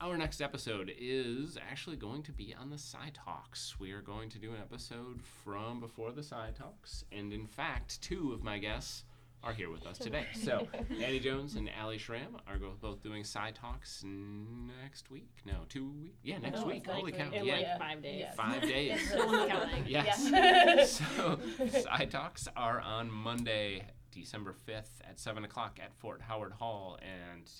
Our 0.00 0.18
next 0.18 0.42
episode 0.42 0.92
is 0.98 1.56
actually 1.70 1.96
going 1.96 2.22
to 2.24 2.32
be 2.32 2.54
on 2.58 2.68
the 2.68 2.76
Psych 2.76 3.14
Talks. 3.14 3.76
We 3.80 3.92
are 3.92 4.02
going 4.02 4.28
to 4.30 4.38
do 4.38 4.50
an 4.52 4.58
episode 4.60 5.20
from 5.42 5.80
before 5.80 6.12
the 6.12 6.22
Psych 6.22 6.54
Talks, 6.56 7.04
and 7.10 7.32
in 7.32 7.46
fact, 7.46 8.02
two 8.02 8.32
of 8.34 8.42
my 8.44 8.58
guests 8.58 9.04
are 9.42 9.54
here 9.54 9.70
with 9.70 9.86
us 9.86 9.96
today. 9.96 10.26
So, 10.34 10.68
Annie 11.02 11.18
Jones 11.18 11.54
and 11.54 11.70
Ali 11.82 11.96
Schramm 11.96 12.36
are 12.46 12.58
both 12.80 13.02
doing 13.02 13.24
Psych 13.24 13.54
Talks 13.54 14.04
next 14.04 15.10
week. 15.10 15.30
No, 15.46 15.60
two 15.70 15.88
weeks. 15.90 16.18
Yeah, 16.22 16.38
next 16.38 16.60
No, 16.60 16.66
week. 16.66 16.76
it's 16.78 16.86
next 16.88 16.98
Holy 16.98 17.12
cow! 17.12 17.30
In 17.32 17.44
Yeah, 17.46 17.54
like 17.54 17.66
Like 17.66 17.78
five 17.78 18.02
days. 18.02 18.18
Yes. 18.20 18.36
five 18.36 18.62
days. 18.68 19.12
No 19.16 19.26
one's 19.26 19.50
counting. 19.50 19.84
Yes. 19.86 21.00
so, 21.16 21.38
Psych 21.70 22.10
Talks 22.10 22.48
are 22.54 22.80
on 22.82 23.10
Monday, 23.10 23.86
December 24.12 24.54
5th 24.68 24.90
at 25.08 25.18
7 25.18 25.42
o'clock 25.44 25.78
at 25.82 25.94
Fort 25.94 26.20
Howard 26.20 26.52
Hall. 26.52 26.98
And 27.02 27.50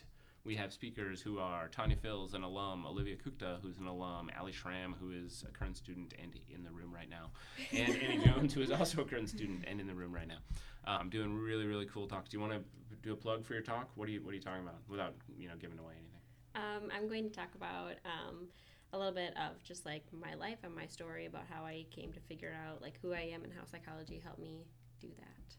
we 0.46 0.54
have 0.54 0.72
speakers 0.72 1.20
who 1.20 1.38
are 1.40 1.68
Tanya 1.68 1.96
Fills, 1.96 2.32
an 2.34 2.44
alum, 2.44 2.86
Olivia 2.86 3.16
Kukta, 3.16 3.60
who's 3.60 3.78
an 3.78 3.86
alum, 3.86 4.30
Ali 4.38 4.52
Schramm, 4.52 4.94
who 4.98 5.10
is 5.10 5.44
a 5.46 5.50
current 5.50 5.76
student 5.76 6.14
and 6.22 6.38
in 6.48 6.62
the 6.62 6.70
room 6.70 6.94
right 6.94 7.10
now, 7.10 7.30
and 7.72 7.96
Annie 8.02 8.24
Jones, 8.24 8.54
who 8.54 8.62
is 8.62 8.70
also 8.70 9.02
a 9.02 9.04
current 9.04 9.28
student 9.28 9.64
and 9.66 9.80
in 9.80 9.88
the 9.88 9.94
room 9.94 10.14
right 10.14 10.28
now. 10.28 10.38
Um, 10.86 11.10
doing 11.10 11.36
really, 11.36 11.66
really 11.66 11.86
cool 11.86 12.06
talks. 12.06 12.30
Do 12.30 12.36
you 12.36 12.40
want 12.40 12.52
to 12.52 12.60
do 13.02 13.12
a 13.12 13.16
plug 13.16 13.44
for 13.44 13.54
your 13.54 13.62
talk? 13.62 13.90
What 13.96 14.08
are 14.08 14.12
you 14.12 14.22
What 14.22 14.30
are 14.30 14.36
you 14.36 14.40
talking 14.40 14.62
about 14.62 14.76
without 14.88 15.14
you 15.36 15.48
know 15.48 15.54
giving 15.60 15.80
away 15.80 15.94
anything? 15.94 16.20
Um, 16.54 16.90
I'm 16.94 17.08
going 17.08 17.24
to 17.24 17.34
talk 17.34 17.54
about 17.56 17.94
um, 18.04 18.46
a 18.92 18.98
little 18.98 19.12
bit 19.12 19.34
of 19.36 19.62
just 19.64 19.84
like 19.84 20.04
my 20.12 20.34
life 20.34 20.58
and 20.62 20.72
my 20.72 20.86
story 20.86 21.26
about 21.26 21.42
how 21.50 21.64
I 21.64 21.86
came 21.90 22.12
to 22.12 22.20
figure 22.20 22.54
out 22.66 22.80
like 22.80 23.00
who 23.02 23.12
I 23.12 23.32
am 23.34 23.42
and 23.42 23.52
how 23.52 23.64
psychology 23.64 24.22
helped 24.24 24.40
me 24.40 24.64
do 25.00 25.08
that. 25.18 25.56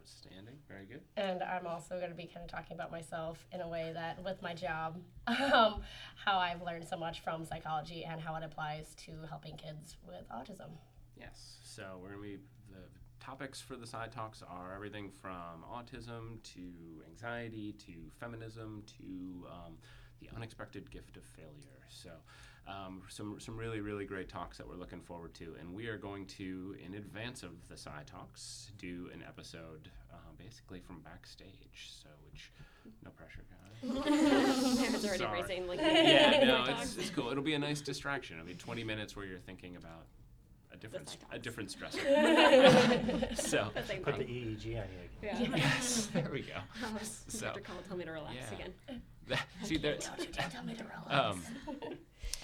Outstanding. 0.00 0.56
Very 0.68 0.86
good. 0.86 1.00
And 1.16 1.42
I'm 1.42 1.66
also 1.66 1.96
going 1.98 2.10
to 2.10 2.16
be 2.16 2.26
kind 2.26 2.44
of 2.44 2.50
talking 2.50 2.74
about 2.74 2.90
myself 2.90 3.44
in 3.52 3.60
a 3.60 3.68
way 3.68 3.90
that, 3.94 4.22
with 4.24 4.40
my 4.42 4.54
job, 4.54 4.98
um, 5.26 5.82
how 6.24 6.38
I've 6.38 6.62
learned 6.62 6.86
so 6.88 6.96
much 6.96 7.20
from 7.20 7.44
psychology 7.44 8.04
and 8.04 8.20
how 8.20 8.34
it 8.36 8.44
applies 8.44 8.94
to 9.06 9.12
helping 9.28 9.56
kids 9.56 9.96
with 10.06 10.28
autism. 10.30 10.70
Yes. 11.16 11.58
So 11.62 11.98
we're 12.02 12.10
gonna 12.10 12.22
be 12.22 12.38
the 12.70 13.24
topics 13.24 13.60
for 13.60 13.76
the 13.76 13.86
Psych 13.86 14.14
Talks 14.14 14.42
are 14.42 14.74
everything 14.74 15.10
from 15.10 15.64
autism 15.70 16.42
to 16.54 16.62
anxiety 17.08 17.72
to 17.86 17.92
feminism 18.18 18.82
to 18.98 19.46
um, 19.48 19.76
the 20.20 20.28
unexpected 20.34 20.90
gift 20.90 21.16
of 21.16 21.24
failure. 21.24 21.86
So. 21.88 22.10
Um, 22.68 23.02
some 23.08 23.40
some 23.40 23.56
really 23.56 23.80
really 23.80 24.04
great 24.04 24.28
talks 24.28 24.58
that 24.58 24.68
we're 24.68 24.76
looking 24.76 25.00
forward 25.00 25.34
to, 25.34 25.56
and 25.58 25.74
we 25.74 25.88
are 25.88 25.98
going 25.98 26.26
to, 26.26 26.76
in 26.84 26.94
advance 26.94 27.42
of 27.42 27.50
the 27.68 27.76
Psych 27.76 28.06
Talks, 28.06 28.70
do 28.78 29.10
an 29.12 29.24
episode 29.26 29.90
uh, 30.12 30.16
basically 30.38 30.80
from 30.80 31.00
backstage. 31.00 31.90
So, 32.02 32.08
which 32.30 32.52
no 33.04 33.10
pressure, 33.10 33.42
guys. 33.50 34.04
Parents 34.78 35.04
already 35.04 35.18
Sorry. 35.18 35.42
racing 35.42 35.66
like 35.66 35.80
yeah, 35.80 36.44
no, 36.44 36.64
it's, 36.80 36.96
it's 36.96 37.10
cool. 37.10 37.30
It'll 37.30 37.42
be 37.42 37.54
a 37.54 37.58
nice 37.58 37.80
distraction. 37.80 38.38
I 38.38 38.42
mean, 38.42 38.56
20 38.56 38.84
minutes 38.84 39.16
where 39.16 39.24
you're 39.24 39.38
thinking 39.38 39.76
about 39.76 40.06
a 40.72 40.76
different 40.76 41.16
a 41.32 41.38
different 41.38 41.70
stressor. 41.76 43.36
so, 43.36 43.68
the 43.74 43.94
Put 43.96 44.18
the. 44.18 44.24
EEG 44.24 44.64
on 44.66 44.66
you. 44.66 44.84
Yeah. 45.22 45.38
yes, 45.56 46.08
there 46.12 46.28
we 46.32 46.42
go. 46.42 46.54
So, 47.28 47.46
Dr. 47.46 47.60
Cowell 47.60 47.82
tell 47.88 47.96
me 47.96 48.04
to 48.04 48.12
relax 48.12 48.36
yeah. 48.36 48.56
again. 48.56 49.02
that, 49.28 49.46
see, 49.62 49.76
there, 49.76 49.96
Don't 49.96 50.20
you 50.20 50.26
tell 50.50 50.64
me 50.64 50.74
to 50.74 50.84
relax. 50.84 51.10
um, 51.10 51.42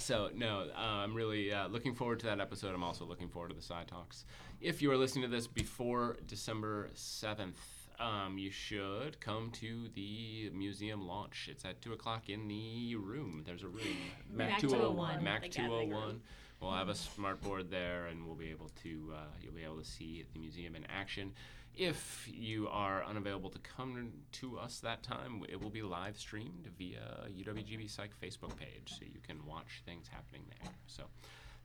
so 0.07 0.31
no, 0.37 0.69
uh, 0.73 0.81
I'm 0.81 1.14
really 1.14 1.53
uh, 1.53 1.66
looking 1.66 1.92
forward 1.92 2.21
to 2.21 2.27
that 2.27 2.38
episode. 2.38 2.73
I'm 2.73 2.85
also 2.85 3.05
looking 3.05 3.29
forward 3.29 3.49
to 3.49 3.57
the 3.57 3.62
Psych 3.62 3.88
Talks. 3.88 4.25
If 4.61 4.81
you 4.81 4.92
are 4.92 4.97
listening 4.97 5.29
to 5.29 5.37
this 5.37 5.49
before 5.49 6.16
December 6.29 6.90
7th, 6.95 7.57
um, 7.99 8.38
you 8.38 8.53
should 8.53 9.19
come 9.19 9.51
to 9.55 9.88
the 9.97 10.51
museum 10.55 11.09
launch. 11.09 11.49
It's 11.51 11.64
at 11.64 11.83
two 11.83 11.92
o'clock 11.92 12.29
in 12.29 12.47
the 12.47 12.95
room. 12.95 13.42
There's 13.45 13.64
a 13.64 13.69
room. 13.69 13.97
Mac 14.33 14.61
201. 14.61 15.19
201, 15.19 15.25
Mac 15.25 15.51
201. 15.51 16.21
We'll 16.61 16.71
have 16.71 16.88
a 16.88 16.95
smart 16.95 17.42
board 17.42 17.69
there, 17.69 18.07
and 18.07 18.25
we'll 18.25 18.37
be 18.37 18.51
able 18.51 18.71
to. 18.85 19.12
Uh, 19.12 19.19
you'll 19.42 19.55
be 19.55 19.64
able 19.64 19.79
to 19.79 19.85
see 19.85 20.25
the 20.33 20.38
museum 20.38 20.77
in 20.77 20.85
action. 20.85 21.33
If 21.77 22.27
you 22.33 22.69
are 22.69 23.05
unavailable 23.05 23.51
to 23.51 23.59
come 23.59 24.12
to 24.33 24.59
us 24.59 24.81
that 24.81 25.03
time, 25.03 25.43
it 25.49 25.61
will 25.61 25.71
be 25.71 25.83
live 25.83 26.17
streamed 26.17 26.69
via 26.79 27.29
UWGB 27.29 27.91
Psych 27.91 28.11
Facebook 28.23 28.57
page, 28.57 28.95
so 28.99 29.05
you 29.05 29.21
can 29.27 29.45
watch 29.47 29.83
things 29.85 30.09
happening 30.09 30.43
there. 30.49 30.73
So 30.87 31.05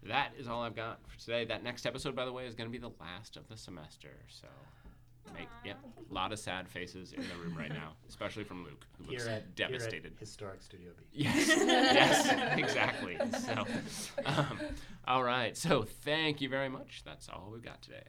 that 0.04 0.32
is 0.38 0.48
all 0.48 0.64
I've 0.64 0.76
got 0.76 1.00
for 1.08 1.18
today. 1.20 1.46
That 1.46 1.64
next 1.64 1.86
episode, 1.86 2.16
by 2.16 2.26
the 2.26 2.34
way, 2.34 2.46
is 2.46 2.56
going 2.56 2.70
to 2.70 2.72
be 2.72 2.82
the 2.82 2.92
last 3.00 3.38
of 3.38 3.48
the 3.48 3.56
semester. 3.56 4.10
So, 4.28 4.48
make 5.34 5.48
yep, 5.64 5.78
a 6.10 6.14
lot 6.14 6.32
of 6.32 6.40
sad 6.40 6.68
faces 6.68 7.14
in 7.14 7.22
the 7.22 7.36
room 7.44 7.56
right 7.56 7.70
now, 7.70 7.94
especially 8.10 8.44
from 8.44 8.64
Luke, 8.64 8.86
who 8.98 9.12
looks 9.12 9.28
at, 9.28 9.56
devastated. 9.56 10.04
Here 10.04 10.12
at 10.14 10.20
Historic 10.20 10.62
Studio 10.62 10.92
B. 10.98 11.06
Yes, 11.12 11.48
yes, 11.58 12.58
exactly. 12.58 13.18
So, 13.40 13.66
um, 14.26 14.60
all 15.08 15.24
right. 15.24 15.56
So, 15.56 15.84
thank 15.84 16.42
you 16.42 16.50
very 16.50 16.70
much. 16.70 17.04
That's 17.06 17.30
all 17.30 17.50
we've 17.54 17.64
got 17.64 17.82
today. 17.82 18.04